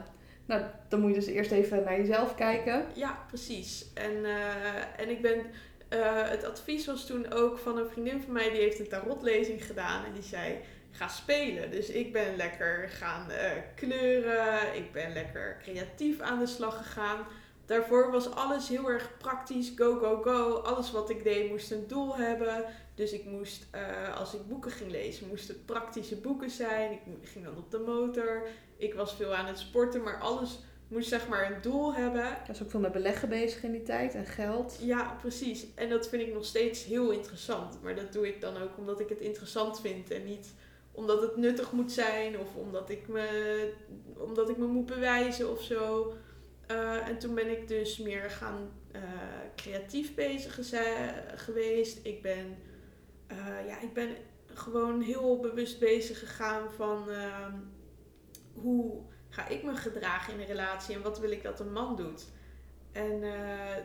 [0.47, 2.85] Nou, dan moet je dus eerst even naar jezelf kijken.
[2.93, 3.87] Ja, precies.
[3.95, 5.39] En, eh, en ik ben.
[5.89, 9.65] eh, het advies was toen ook van een vriendin van mij die heeft een tarotlezing
[9.67, 10.59] gedaan en die zei:
[10.91, 11.71] ga spelen.
[11.71, 17.19] Dus ik ben lekker gaan eh, kleuren, ik ben lekker creatief aan de slag gegaan.
[17.67, 20.55] Daarvoor was alles heel erg praktisch, go, go, go.
[20.55, 22.65] Alles wat ik deed moest een doel hebben.
[22.95, 26.93] Dus ik moest, eh, als ik boeken ging lezen, moesten het praktische boeken zijn.
[26.93, 28.49] Ik ging dan op de motor.
[28.77, 30.59] Ik was veel aan het sporten, maar alles
[30.89, 32.27] moest zeg maar een doel hebben.
[32.27, 34.79] Ik was ook veel met beleggen bezig in die tijd en geld.
[34.81, 35.67] Ja, precies.
[35.75, 37.83] En dat vind ik nog steeds heel interessant.
[37.83, 40.55] Maar dat doe ik dan ook omdat ik het interessant vind en niet
[40.93, 43.73] omdat het nuttig moet zijn of omdat ik me,
[44.17, 46.13] omdat ik me moet bewijzen of zo.
[46.67, 49.03] Eh, en toen ben ik dus meer gaan eh,
[49.57, 50.55] creatief bezig
[51.35, 51.99] geweest.
[52.03, 52.59] Ik ben,
[53.27, 54.17] eh, ja, ik ben
[54.55, 57.53] gewoon heel bewust bezig gegaan van ehm,
[58.53, 61.97] hoe ga ik me gedragen in een relatie en wat wil ik dat een man
[61.97, 62.27] doet.
[62.93, 63.23] En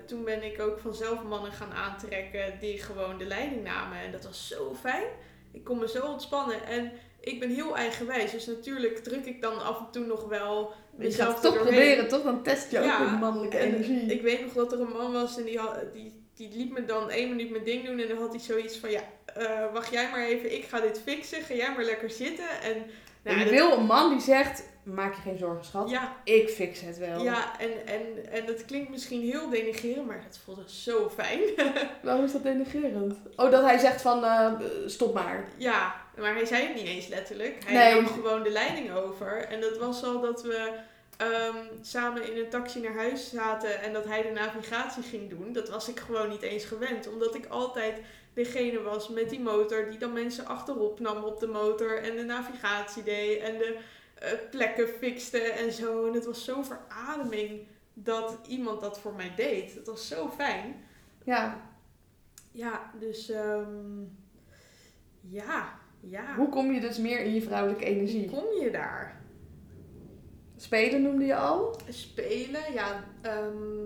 [0.05, 3.97] toen ben ik ook vanzelf mannen gaan aantrekken die gewoon de leiding namen.
[3.97, 5.07] En dat was zo fijn.
[5.51, 6.63] Ik kon me zo ontspannen.
[6.63, 6.91] En
[7.21, 8.31] ik ben heel eigenwijs.
[8.31, 12.07] Dus natuurlijk druk ik dan af en toe nog wel Je gaat het toch proberen,
[12.07, 12.23] toch?
[12.23, 14.01] Dan test je ook Ja, die mannelijke En energie.
[14.13, 16.85] Ik weet nog dat er een man was en die, had, die, die liet me
[16.85, 17.99] dan één minuut mijn ding doen.
[17.99, 21.01] En dan had hij zoiets van, ja, eh, wacht jij maar even, ik ga dit
[21.05, 21.41] fixen.
[21.41, 22.49] Ga jij maar lekker zitten.
[22.63, 22.85] En,
[23.23, 26.79] nou, dat- wil een man die zegt, maak je geen zorgen schat, ja, ik fix
[26.81, 27.23] het wel.
[27.23, 31.39] ja en, en, en dat klinkt misschien heel denigrerend, maar dat voelde zo fijn.
[32.03, 33.15] Waarom is dat denigrerend?
[33.35, 34.51] Oh, dat hij zegt van, eh,
[34.85, 35.47] stop maar.
[35.57, 37.63] Ja, maar hij zei het niet eens letterlijk.
[37.65, 38.01] Hij Nee.
[38.01, 39.45] nam gewoon de leiding over.
[39.45, 40.79] En dat was al dat we
[41.17, 45.53] ehm, samen in een taxi naar huis zaten en dat hij de navigatie ging doen.
[45.53, 47.07] Dat was ik gewoon niet eens gewend.
[47.07, 47.99] Omdat ik altijd
[48.33, 52.23] degene was met die motor die dan mensen achterop nam op de motor en de
[52.23, 53.77] navigatie deed en de
[54.19, 56.07] eh, plekken fixte en zo.
[56.07, 59.73] En het was zo'n verademing dat iemand dat voor mij deed.
[59.73, 60.83] Het was zo fijn.
[61.23, 61.69] Ja,
[62.51, 64.01] Ja, dus ehm,
[65.21, 66.35] ja, ja.
[66.35, 68.29] hoe kom je dus meer in je vrouwelijke Hoe energie?
[68.29, 69.21] kom je daar?
[70.61, 71.79] Spelen noemde je al.
[71.89, 73.03] Spelen, ja.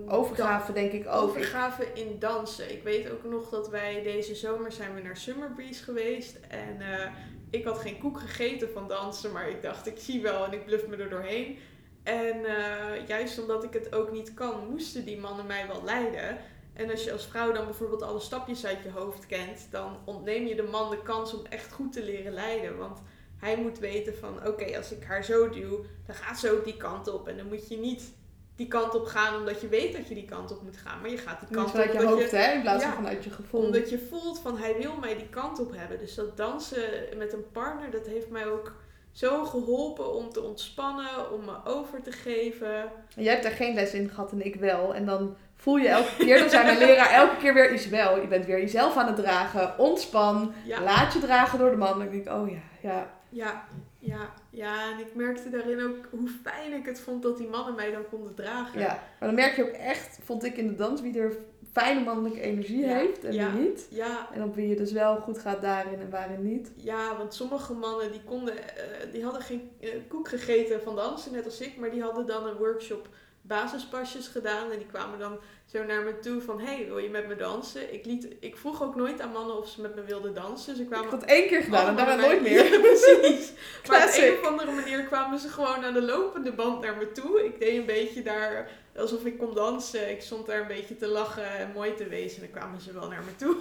[0.06, 1.22] Overgave denk ik ook.
[1.22, 2.72] Overgave in dansen.
[2.72, 6.38] Ik weet ook nog dat wij deze zomer zijn we naar Summer Breeze geweest.
[6.48, 7.10] En eh,
[7.50, 10.64] ik had geen koek gegeten van dansen, maar ik dacht ik zie wel en ik
[10.64, 11.58] bluff me er doorheen.
[12.02, 16.38] En eh, juist omdat ik het ook niet kan, moesten die mannen mij wel leiden.
[16.76, 20.46] En als je als vrouw dan bijvoorbeeld alle stapjes uit je hoofd kent, dan ontneem
[20.46, 22.78] je de man de kans om echt goed te leren leiden.
[22.78, 22.98] Want
[23.38, 26.76] hij moet weten van, oké, als ik haar zo duw, dan gaat ze ook die
[26.76, 27.28] kant op.
[27.28, 28.14] En dan moet je niet
[28.56, 31.00] die kant op gaan omdat je weet dat je die kant op moet gaan.
[31.00, 32.92] Maar je gaat die kant op vanuit je hoofd, hè, in plaats Ja.
[32.92, 33.64] van vanuit je gevoel.
[33.64, 35.98] omdat je voelt van hij wil mij die kant op hebben.
[35.98, 36.82] Dus dat dansen
[37.16, 38.72] met een partner, dat heeft mij ook
[39.12, 42.74] zo geholpen om te ontspannen, om me over te geven.
[43.16, 44.94] En Jij hebt daar geen les in gehad en ik wel.
[44.94, 48.26] En dan voel je elke keer, dan zei mijn leraar elke keer weer Isabel, je
[48.26, 49.78] bent weer jezelf aan het dragen.
[49.78, 51.98] Ontspan, Ja, laat je dragen door de man.
[51.98, 53.10] Denk ik, oh ja, ja.
[53.28, 53.64] ja,
[53.98, 54.90] ja, ja.
[54.92, 58.08] En ik merkte daarin ook hoe fijn ik het vond dat die mannen mij dan
[58.10, 58.80] konden dragen.
[58.80, 58.86] ja.
[59.18, 61.32] Maar dan merk je ook echt, vond ik in de dans, wie er
[61.72, 63.52] fijne mannelijke energie Ja, heeft en ja.
[63.52, 63.86] wie niet.
[63.90, 66.70] Ja, En op wie je dus wel goed gaat daarin en waarin niet.
[66.76, 71.32] ja, want sommige mannen die konden, eh, die hadden geen eh, koek gegeten van dansen,
[71.32, 73.08] net als ik, maar die hadden dan een workshop
[73.42, 75.38] basispasjes gedaan en die kwamen dan
[75.76, 77.94] zo naar me toe van, hey, wil je met me dansen?
[77.94, 80.76] Ik, liet, ik vroeg ook nooit aan mannen of ze met me wilden dansen.
[80.76, 82.64] Ze Ik kwamen heb dat één keer gedaan en daarna nooit meer.
[82.72, 83.52] Ja, precies.
[83.88, 87.12] Maar op een of andere manier kwamen ze gewoon aan de lopende band naar me
[87.12, 87.44] toe.
[87.44, 90.10] Ik deed een beetje daar alsof ik kon dansen.
[90.10, 92.42] Ik stond daar een beetje te lachen en mooi te wezen.
[92.42, 93.56] En dan kwamen ze wel naar me toe.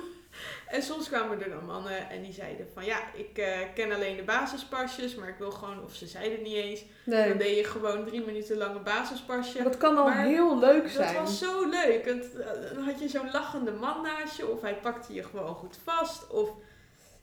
[0.68, 4.16] En soms kwamen er dan mannen en die zeiden van ja, ik eh, ken alleen
[4.16, 6.84] de basispasjes, maar ik wil gewoon, of ze zeiden niet eens.
[7.06, 9.64] Dan deed je gewoon drie minuten lang een basispasje.
[9.64, 11.16] Dat kan al heel leuk Dat zijn.
[11.16, 12.06] was zo leuk.
[12.06, 15.56] Want, eh, dan had je zo'n lachende man naast je, of hij pakte je gewoon
[15.56, 16.28] goed vast.
[16.30, 16.50] Of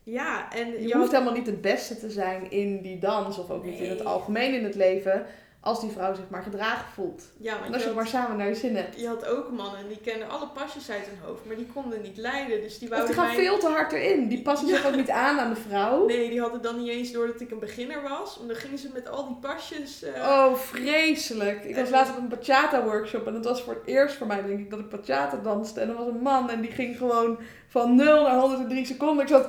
[0.03, 3.39] ja, en Je je hoeft had- helemaal niet het beste te zijn in die dans
[3.39, 5.27] of ook niet in het algemeen in het leven.
[5.65, 7.23] Als die vrouw zich maar gedragen voelt.
[7.37, 9.01] ja, want als je had- maar samen naar je zin hebt.
[9.01, 12.17] Je had ook mannen die kenden alle pasjes uit hun hoofd, maar die konden niet
[12.17, 12.61] leiden.
[12.61, 13.35] Dus die Of die wouden gaan mij...
[13.45, 14.29] veel te hard erin.
[14.29, 16.07] Die passen zich ook niet aan aan de vrouw.
[16.07, 18.39] Nee, die hadden dan niet eens door dat ik een beginner was.
[18.41, 20.03] En dan gingen ze met al die pasjes...
[20.03, 21.65] eh, Oh, vreselijk.
[21.65, 24.27] Ik was En- laatst op een bachata workshop en het was voor het eerst voor
[24.27, 25.81] mij denk ik dat ik bachata danste.
[25.81, 27.39] En er was een man en die ging gewoon
[27.69, 29.23] van 0 naar 103 seconden.
[29.23, 29.49] Ik zat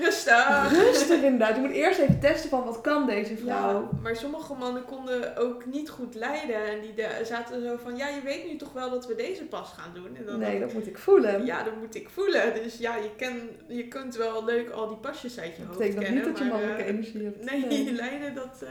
[0.00, 0.70] Rustig!
[0.72, 1.54] rustig inderdaad.
[1.56, 3.80] Je moet eerst even testen van wat kan deze vrouw.
[3.80, 6.66] Ja, maar sommige mannen konden ook niet goed leiden.
[6.66, 9.44] En die de- zaten zo van, ja, je weet nu toch wel dat we deze
[9.44, 10.16] pas gaan doen.
[10.16, 11.44] En dan Nee, dat moet ik voelen.
[11.46, 12.54] Ja, dat moet ik voelen.
[12.54, 15.78] Dus ja, je, ken, je kunt wel leuk al die pasjes uit je dat hoofd
[15.78, 16.24] betekent nog kennen.
[16.26, 17.44] niet dat je mannelijke eh, energie hebt.
[17.50, 18.68] Nee, leiden dat uh,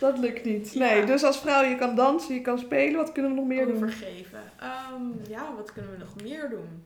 [0.00, 0.72] Dat lukt niet.
[0.72, 0.78] Ja.
[0.80, 2.96] Nee, dus als vrouw, je kan dansen, je kan spelen.
[2.96, 3.76] Wat kunnen we nog meer doen?
[3.76, 4.40] overgeven.
[4.60, 6.84] Ehm, ja, wat kunnen we nog meer doen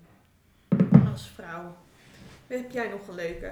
[1.12, 1.76] als vrouw?
[2.46, 3.50] Heb jij nog een leuke?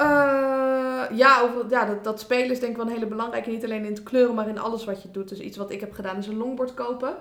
[0.00, 3.50] Eh, ja, of, ja dat, dat spelen is denk ik wel een hele belangrijke.
[3.50, 5.28] Niet alleen in het kleuren, maar in alles wat je doet.
[5.28, 7.16] Dus iets wat ik heb gedaan is een longboard kopen.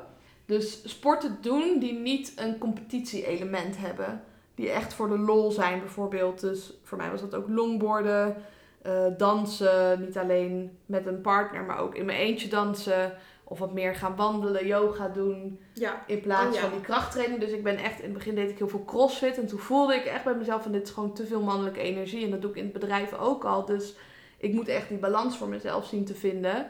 [0.46, 4.24] Dus sporten doen die niet een competitie-element hebben.
[4.56, 6.40] Die echt voor de lol zijn bijvoorbeeld.
[6.40, 8.36] Dus voor mij was dat ook longboarden,
[8.82, 10.02] eh, dansen.
[10.02, 13.14] Niet alleen met een partner, maar ook in mijn eentje dansen.
[13.50, 15.60] Of wat meer gaan wandelen, yoga doen.
[15.74, 17.40] Ja, In plaats Oh, van die krachttraining.
[17.40, 19.38] Dus ik ben echt, in het begin deed ik heel veel crossfit.
[19.38, 22.24] En toen voelde ik echt bij mezelf van dit is gewoon te veel mannelijke energie.
[22.26, 23.66] En dat doe ik in het bedrijf ook al.
[23.66, 23.94] Dus
[24.38, 26.68] ik moet echt die balans voor mezelf zien te vinden.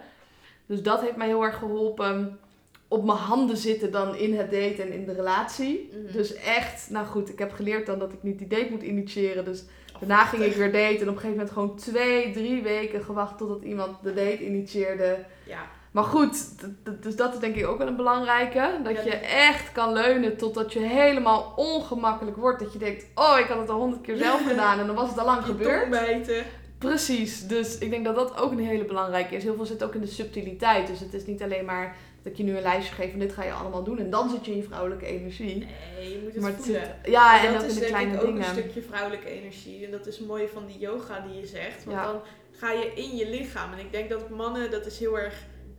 [0.66, 2.40] Dus dat heeft mij heel erg geholpen.
[2.88, 5.90] op mijn handen zitten dan in het daten en in de relatie.
[5.94, 6.12] Mhm.
[6.14, 9.46] Dus echt, nou goed, ik heb geleerd dan dat ik niet die date moet initiëren.
[9.46, 9.64] Dus
[10.00, 11.00] daarna ging ik weer daten.
[11.00, 15.18] En op een gegeven moment gewoon twee, drie weken gewacht totdat iemand de date initieerde.
[15.46, 15.62] Ja,
[15.92, 16.46] Maar goed,
[17.02, 18.70] dus dat is denk ik ook wel een belangrijke.
[18.84, 22.60] Dat je dat- echt kan leunen totdat je helemaal ongemakkelijk wordt.
[22.60, 25.10] Dat je denkt, oh, ik had het al honderd keer zelf gedaan en dan was
[25.10, 25.90] het al lang gebeurd.
[26.78, 29.44] Precies, dus ik denk dat dat ook een hele belangrijke is.
[29.44, 30.88] Heel veel zit ook in de subtiliteit.
[30.88, 33.34] Dus het is niet alleen maar dat ik je nu een lijstje geef van dit
[33.34, 34.00] ga je allemaal doen.
[34.00, 35.68] En dan zit je in je vrouwelijke energie.
[35.98, 36.82] Nee, je moet het maar het voelen.
[37.04, 38.44] zit, ja, en dat ook is in de denk kleine ik ook dingen.
[38.44, 39.86] een stukje vrouwelijke energie.
[39.86, 41.84] En dat is mooi van die yoga die je zegt.
[41.86, 42.04] Want Ja.
[42.06, 42.22] dan
[42.52, 43.74] ga je in je lichaam.
[43.74, 45.34] En ik denk dat mannen, dat is heel erg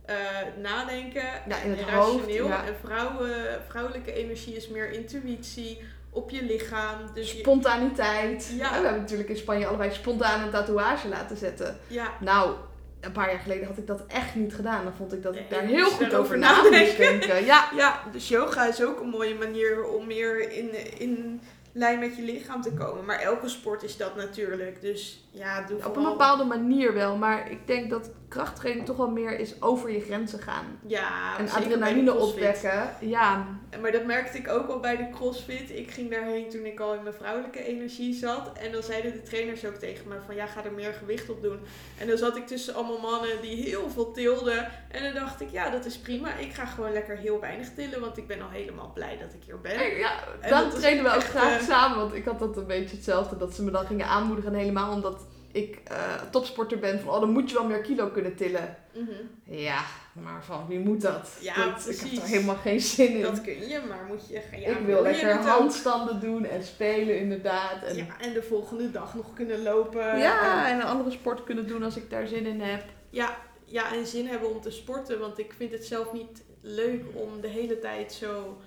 [0.05, 0.15] eh,
[0.61, 2.47] nadenken Ja, in hoofd, rationeel.
[2.47, 2.65] ja.
[2.65, 3.35] En vrouwen,
[3.67, 6.97] vrouwelijke energie is meer intuïtie op je lichaam.
[7.13, 8.51] Dus je, Spontaniteit.
[8.57, 8.65] Ja.
[8.65, 11.77] En we hebben natuurlijk in Spanje allebei spontaan een tatoeage laten zetten.
[11.87, 12.55] ja, Nou,
[12.99, 14.83] een paar jaar geleden had ik dat echt niet gedaan.
[14.83, 16.97] Dan vond ik dat ik daar je heel goed over na moest nadenken.
[16.97, 17.45] denken.
[17.45, 21.41] Ja, ja, dus yoga is ook een mooie manier om meer in, in
[21.71, 23.05] lijn met je lichaam te komen.
[23.05, 24.81] Maar elke sport is dat natuurlijk.
[24.81, 27.15] Dus ja, doe op een bepaalde manier wel.
[27.15, 30.65] Maar ik denk dat krachttraining toch wel meer is over je grenzen gaan.
[30.85, 32.95] Ja, en adrenaline opwekken.
[32.99, 33.45] Ja,
[33.81, 35.69] Maar dat merkte ik ook al bij de CrossFit.
[35.69, 38.51] Ik ging daarheen toen ik al in mijn vrouwelijke energie zat.
[38.57, 41.41] En dan zeiden de trainers ook tegen me van ja, ga er meer gewicht op
[41.41, 41.59] doen.
[41.97, 44.67] En dan zat ik tussen allemaal mannen die heel veel tilden.
[44.89, 46.35] En dan dacht ik, ja, dat is prima.
[46.35, 49.43] Ik ga gewoon lekker heel weinig tillen, want ik ben al helemaal blij dat ik
[49.45, 49.97] hier ben.
[49.97, 51.97] ja En dan dat is trainen we ook graag eh, samen.
[51.97, 53.37] Want ik had dat een beetje hetzelfde.
[53.37, 54.53] Dat ze me dan gingen aanmoedigen.
[54.53, 55.20] En helemaal omdat
[55.51, 55.97] ik eh,
[56.31, 56.99] topsporter ben.
[56.99, 58.75] Van, oh, dan moet je wel meer kilo kunnen tillen.
[58.93, 59.11] Mhm.
[59.43, 59.81] Ja,
[60.13, 61.29] maar van wie moet dat?
[61.39, 63.21] Ja, dat ik heb er helemaal geen zin in.
[63.21, 64.33] Dat kun je, maar moet je...
[64.51, 65.45] Ja, ik wil lekker ook?
[65.45, 67.83] handstanden doen en spelen inderdaad.
[67.83, 70.17] En, Ja, en de volgende dag nog kunnen lopen.
[70.17, 72.83] ja, En- en een andere sport kunnen doen als ik daar zin in heb.
[73.09, 75.19] ja, ja, en zin hebben om te sporten.
[75.19, 78.57] Want ik vind het zelf niet leuk om de hele tijd zo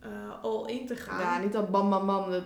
[0.00, 1.20] eh al in te gaan.
[1.20, 2.30] Ja, niet dat bam bam bam.
[2.30, 2.42] dat-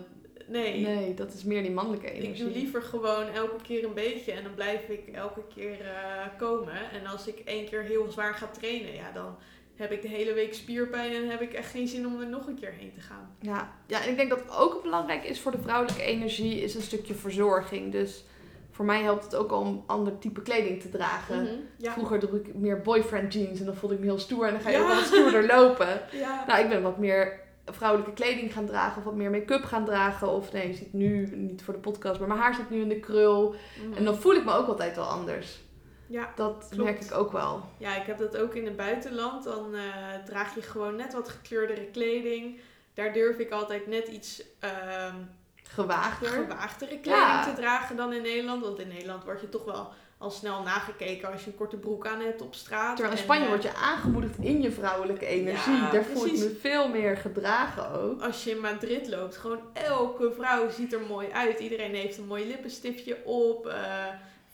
[0.46, 2.44] nee, nee, dat is meer die mannelijke ik energie.
[2.44, 4.32] doe liever gewoon elke keer een beetje.
[4.32, 6.90] En dan blijf ik elke keer eh, komen.
[6.92, 9.36] En als ik één keer heel zwaar ga trainen, ja, dan
[9.74, 11.12] heb ik de hele week spierpijn.
[11.12, 13.36] En heb ik echt geen zin om er nog een keer heen te gaan.
[13.40, 13.72] Ja.
[13.86, 17.14] ja, en ik denk dat ook belangrijk is voor de vrouwelijke energie is een stukje
[17.14, 17.92] verzorging.
[17.92, 18.24] Dus
[18.70, 21.42] voor mij helpt het ook om ander type kleding te dragen.
[21.42, 21.92] Mhm, Ja.
[21.92, 24.60] Vroeger droeg ik meer boyfriend jeans en dan voelde ik me heel stoer en dan
[24.62, 24.82] ga je Ja.
[24.82, 26.00] ook wel wat stoerder lopen.
[26.24, 26.44] ja.
[26.46, 30.28] Nou, ik ben wat meer vrouwelijke kleding gaan dragen of wat meer make-up gaan dragen.
[30.28, 32.88] Of nee, je ziet nu, niet voor de podcast, maar mijn haar zit nu in
[32.88, 33.54] de krul.
[33.84, 33.96] Mhm.
[33.96, 35.62] En dan voel ik me ook altijd wel anders.
[36.06, 36.84] Ja, Dat Klopt.
[36.84, 37.62] merk ik ook wel.
[37.78, 39.44] Ja, ik heb dat ook in het buitenland.
[39.44, 39.82] Dan eh,
[40.24, 42.60] draag je gewoon net wat gekleurdere kleding.
[42.94, 45.16] Daar durf ik altijd net iets ehm,
[45.62, 46.28] Gewaagder.
[46.28, 47.44] gewaagdere kleding Ja.
[47.44, 48.62] te dragen dan in Nederland.
[48.62, 49.92] Want in Nederland word je toch wel
[50.24, 52.96] al snel nagekeken als je een korte broek aan hebt op straat.
[52.96, 55.72] Terwijl in Spanje eh, word je aangemoedigd in je vrouwelijke energie.
[55.72, 58.22] Ja, Daar voel ik me veel meer gedragen ook.
[58.22, 61.58] Als je in Madrid loopt, gewoon elke vrouw ziet er mooi uit.
[61.60, 63.66] Iedereen heeft een mooi lippenstiftje op.
[63.66, 64.04] eh,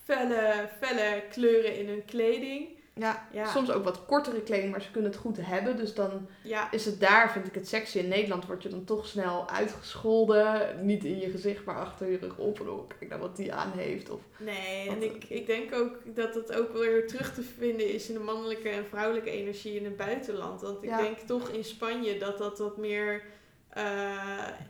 [0.05, 2.69] felle, felle kleuren in hun kleding.
[3.01, 3.51] Ja, Ja.
[3.51, 5.77] soms ook wat kortere kleding, maar ze kunnen het goed hebben.
[5.77, 7.99] Dus dan Ja, is het daar, vind ik het sexy.
[7.99, 10.77] In Nederland word je dan toch snel uitgescholden.
[10.87, 12.61] Niet in je gezicht, maar achter je rug op.
[12.61, 14.11] En oh, kijk nou wat die aan heeft.
[14.11, 18.09] Of, Nee, en ik, ik denk ook dat het ook weer terug te vinden is
[18.09, 20.61] in de mannelijke en vrouwelijke energie in het buitenland.
[20.61, 20.97] Want ik Ja.
[20.97, 23.23] denk toch in Spanje dat dat wat meer
[23.71, 23.83] eh,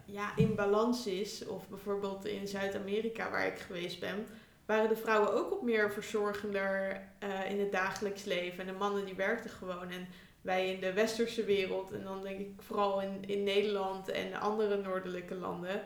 [0.04, 1.46] ja, in balans is.
[1.46, 4.26] Of bijvoorbeeld in Zuid-Amerika waar ik geweest ben,
[4.70, 8.60] waren de vrouwen ook wat meer verzorgender eh, in het dagelijks leven.
[8.60, 9.90] En de mannen die werkten gewoon.
[9.90, 10.08] En
[10.40, 14.76] wij in de westerse wereld, en dan denk ik vooral in, in Nederland en andere
[14.76, 15.82] noordelijke landen.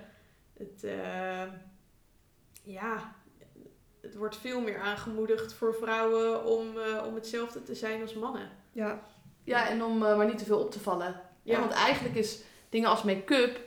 [0.57, 1.43] Het, eh,
[2.63, 3.15] ja,
[4.01, 8.51] het wordt veel meer aangemoedigd voor vrouwen om, eh, om hetzelfde te zijn als mannen.
[8.73, 9.03] ja.
[9.45, 11.21] ja, en om eh, maar niet te veel op te vallen.
[11.43, 11.55] Ja.
[11.55, 11.61] Ja.
[11.61, 13.61] want eigenlijk is dingen als make-up.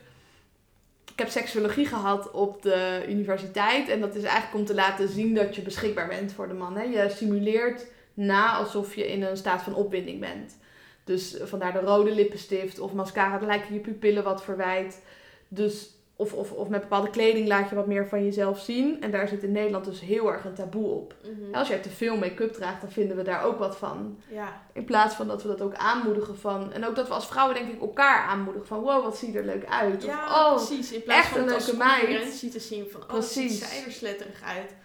[1.12, 3.89] Ik heb seksuologie gehad op de universiteit.
[3.89, 6.78] En dat is eigenlijk om te laten zien dat je beschikbaar bent voor de man.
[6.78, 6.84] Hè?
[6.84, 10.58] Je simuleert na alsof je in een staat van opwinding bent.
[11.03, 15.01] Dus vandaar de rode lippenstift of mascara, dan lijken je pupillen wat verwijt.
[15.47, 15.89] Dus,
[16.20, 19.01] of, of, of met bepaalde kleding laat je wat meer van jezelf zien.
[19.01, 21.15] En daar zit in Nederland dus heel erg een taboe op.
[21.51, 24.20] Als jij te veel make-up draagt, dan vinden we daar ook wat van.
[24.28, 26.74] Ja, In plaats van dat we dat ook aanmoedigen van.
[26.74, 29.45] En ook dat we als vrouwen denk ik elkaar aanmoedigen van wow, wat ziet er
[29.45, 30.03] leuk uit.
[30.03, 30.91] Of, ja oh, precies.
[30.91, 32.51] In plaats echt van een leuke meid.
[32.51, 33.70] te zien van, oh, ziet Precies.
[33.70, 34.76] zij er sletterig uit.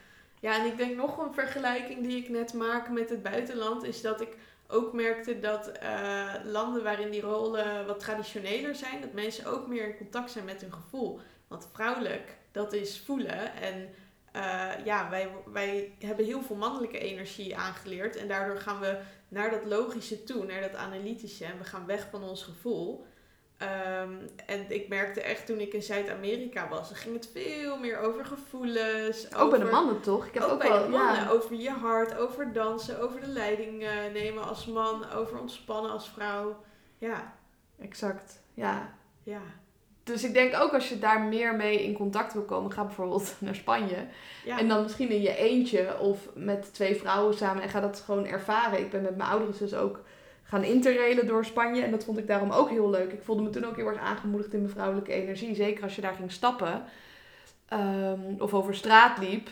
[0.41, 4.01] Ja, en ik denk nog een vergelijking die ik net maak met het buitenland, is
[4.01, 4.37] dat ik
[4.73, 9.89] ook merkte dat eh, landen waarin die rollen wat traditioneler zijn, dat mensen ook meer
[9.89, 11.21] in contact zijn met hun gevoel.
[11.49, 13.89] Want vrouwelijk, dat is voelen en
[14.33, 18.17] eh, ja, wij, wij hebben heel veel mannelijke energie aangeleerd.
[18.17, 21.45] En daardoor gaan we naar dat logische toe, naar dat analytische.
[21.45, 23.07] En we gaan weg van ons gevoel.
[23.63, 24.13] Ehm,
[24.47, 28.25] en ik merkte echt toen ik in Zuid-Amerika was, dan ging het veel meer over
[28.25, 29.35] gevoelens.
[29.35, 30.27] Ook bij de mannen toch?
[30.27, 31.31] Ik heb ook, ook, bij wel, de mannen, ja.
[31.31, 36.09] over je hart, over dansen, over de leiding eh, nemen als man, over ontspannen als
[36.09, 36.57] vrouw.
[36.99, 37.33] Ja,
[37.83, 38.43] Exact.
[38.55, 38.95] Ja.
[39.23, 39.41] ja.
[40.05, 43.35] Dus ik denk ook als je daar meer mee in contact wil komen, ga bijvoorbeeld
[43.39, 44.07] naar Spanje.
[44.45, 44.59] ja.
[44.59, 48.27] En dan misschien in je eentje of met twee vrouwen samen en ga dat gewoon
[48.27, 48.79] ervaren.
[48.79, 50.01] Ik ben met mijn oudere zus ook
[50.53, 53.13] gaan interrailen door Spanje en dat vond ik daarom ook heel leuk.
[53.13, 55.55] Ik voelde me toen ook heel erg aangemoedigd in mijn vrouwelijke energie.
[55.55, 56.85] Zeker als je daar ging stappen
[57.69, 59.49] ehm, of over straat liep.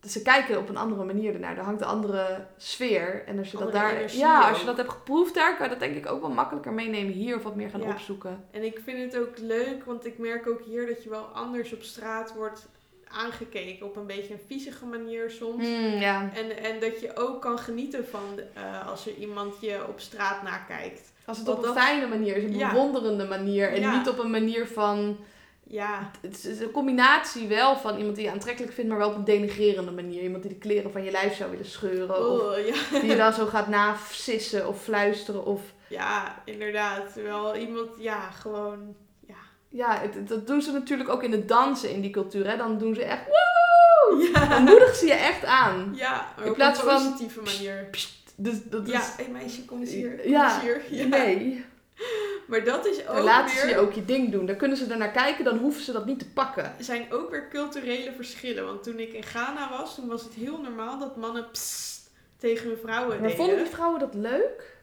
[0.00, 1.56] Dus ze kijken op een andere manier ernaar.
[1.56, 3.24] Er hangt een andere sfeer.
[3.26, 4.16] En als je dat daar.
[4.16, 6.72] Ja, als je dat hebt geproefd daar, kan je dat denk ik ook wel makkelijker
[6.72, 7.90] meenemen hier of wat meer gaan Ja.
[7.90, 8.44] opzoeken.
[8.50, 11.72] En ik vind het ook leuk, want ik merk ook hier dat je wel anders
[11.72, 12.68] op straat wordt
[13.14, 13.86] aangekeken.
[13.86, 15.64] Op een beetje een viezige manier soms.
[15.66, 16.30] Hmm, ja.
[16.34, 20.42] En, en dat je ook kan genieten van eh, als er iemand je op straat
[20.42, 21.12] nakijkt.
[21.26, 22.70] Als het Want op een dat- fijne manier is, een Ja.
[22.70, 23.72] bewonderende manier.
[23.72, 23.96] En Ja.
[23.98, 25.16] niet op een manier van.
[25.66, 29.14] Ja, Het is een combinatie wel van iemand die je aantrekkelijk vindt, maar wel op
[29.16, 30.22] een denigrerende manier.
[30.22, 32.30] Iemand die de kleren van je lijf zou willen scheuren.
[32.32, 33.00] Of oh, ja.
[33.00, 35.44] die je dan zo gaat nasissen of fluisteren.
[35.46, 37.12] Of ja, inderdaad.
[37.12, 38.94] Terwijl iemand, ja, gewoon...
[39.76, 42.50] Ja, het- dat doen ze natuurlijk ook in het dansen in die cultuur.
[42.50, 42.56] Hè?
[42.56, 43.22] Dan doen ze echt.
[43.26, 44.30] Woe!
[44.32, 44.46] ja.
[44.48, 45.92] Dan moedigen ze je echt aan.
[45.96, 47.88] ja maar In op plaats een van- positieve manier.
[48.36, 49.24] Dus dat Ja, is.
[49.26, 50.16] hé meisje, kom eens hier.
[50.20, 50.82] Kom Ja, eens hier.
[50.90, 51.06] Ja.
[51.06, 51.64] Nee,
[52.48, 54.46] Maar dat is ook daar laten ze je ook je ding doen.
[54.46, 56.64] Dan kunnen ze er naar kijken, dan hoeven ze dat niet te pakken.
[56.64, 58.64] Er zijn ook weer culturele verschillen.
[58.64, 61.46] Want toen ik in Ghana was, toen was het heel normaal dat mannen
[62.38, 63.36] tegen hun vrouwen Maar deden.
[63.36, 64.73] vonden die vrouwen dat leuk?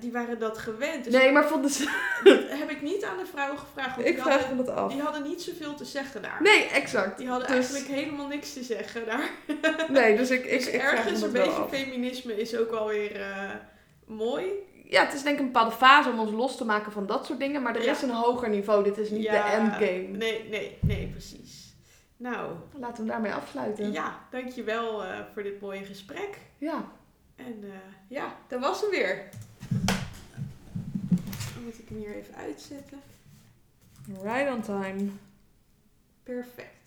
[0.00, 1.04] Die waren dat gewend.
[1.04, 1.84] Dus Nee, maar vonden ze.
[2.24, 3.98] dat heb ik niet aan de vrouwen gevraagd.
[4.04, 4.92] Ik vraag hadden, me dat af.
[4.92, 6.42] die hadden niet zoveel te zeggen daar.
[6.42, 7.18] Nee, exact.
[7.18, 9.30] Die hadden Dus- eigenlijk helemaal niks te zeggen daar.
[9.88, 11.68] Nee, dus ik, ik, Dus ik ergens een beetje af.
[11.70, 13.50] feminisme is ook wel weer eh,
[14.06, 14.44] mooi.
[14.84, 17.26] Ja, het is denk ik een bepaalde fase om ons los te maken van dat
[17.26, 17.62] soort dingen.
[17.62, 17.90] Maar er Ja.
[17.92, 18.84] is een hoger niveau.
[18.84, 20.16] Dit is niet Ja, de endgame.
[20.16, 21.74] Nee, nee, nee, precies.
[22.16, 23.92] Nou, Laten we hem daarmee afsluiten.
[23.92, 26.38] ja, dankjewel eh voor dit mooie gesprek.
[26.58, 26.84] Ja.
[27.36, 27.68] En eh,
[28.08, 29.28] ja, dat was hem weer.
[31.54, 32.98] Dan moet ik hem hier even uitzetten.
[34.22, 35.10] Right on time.
[36.22, 36.77] Perfect.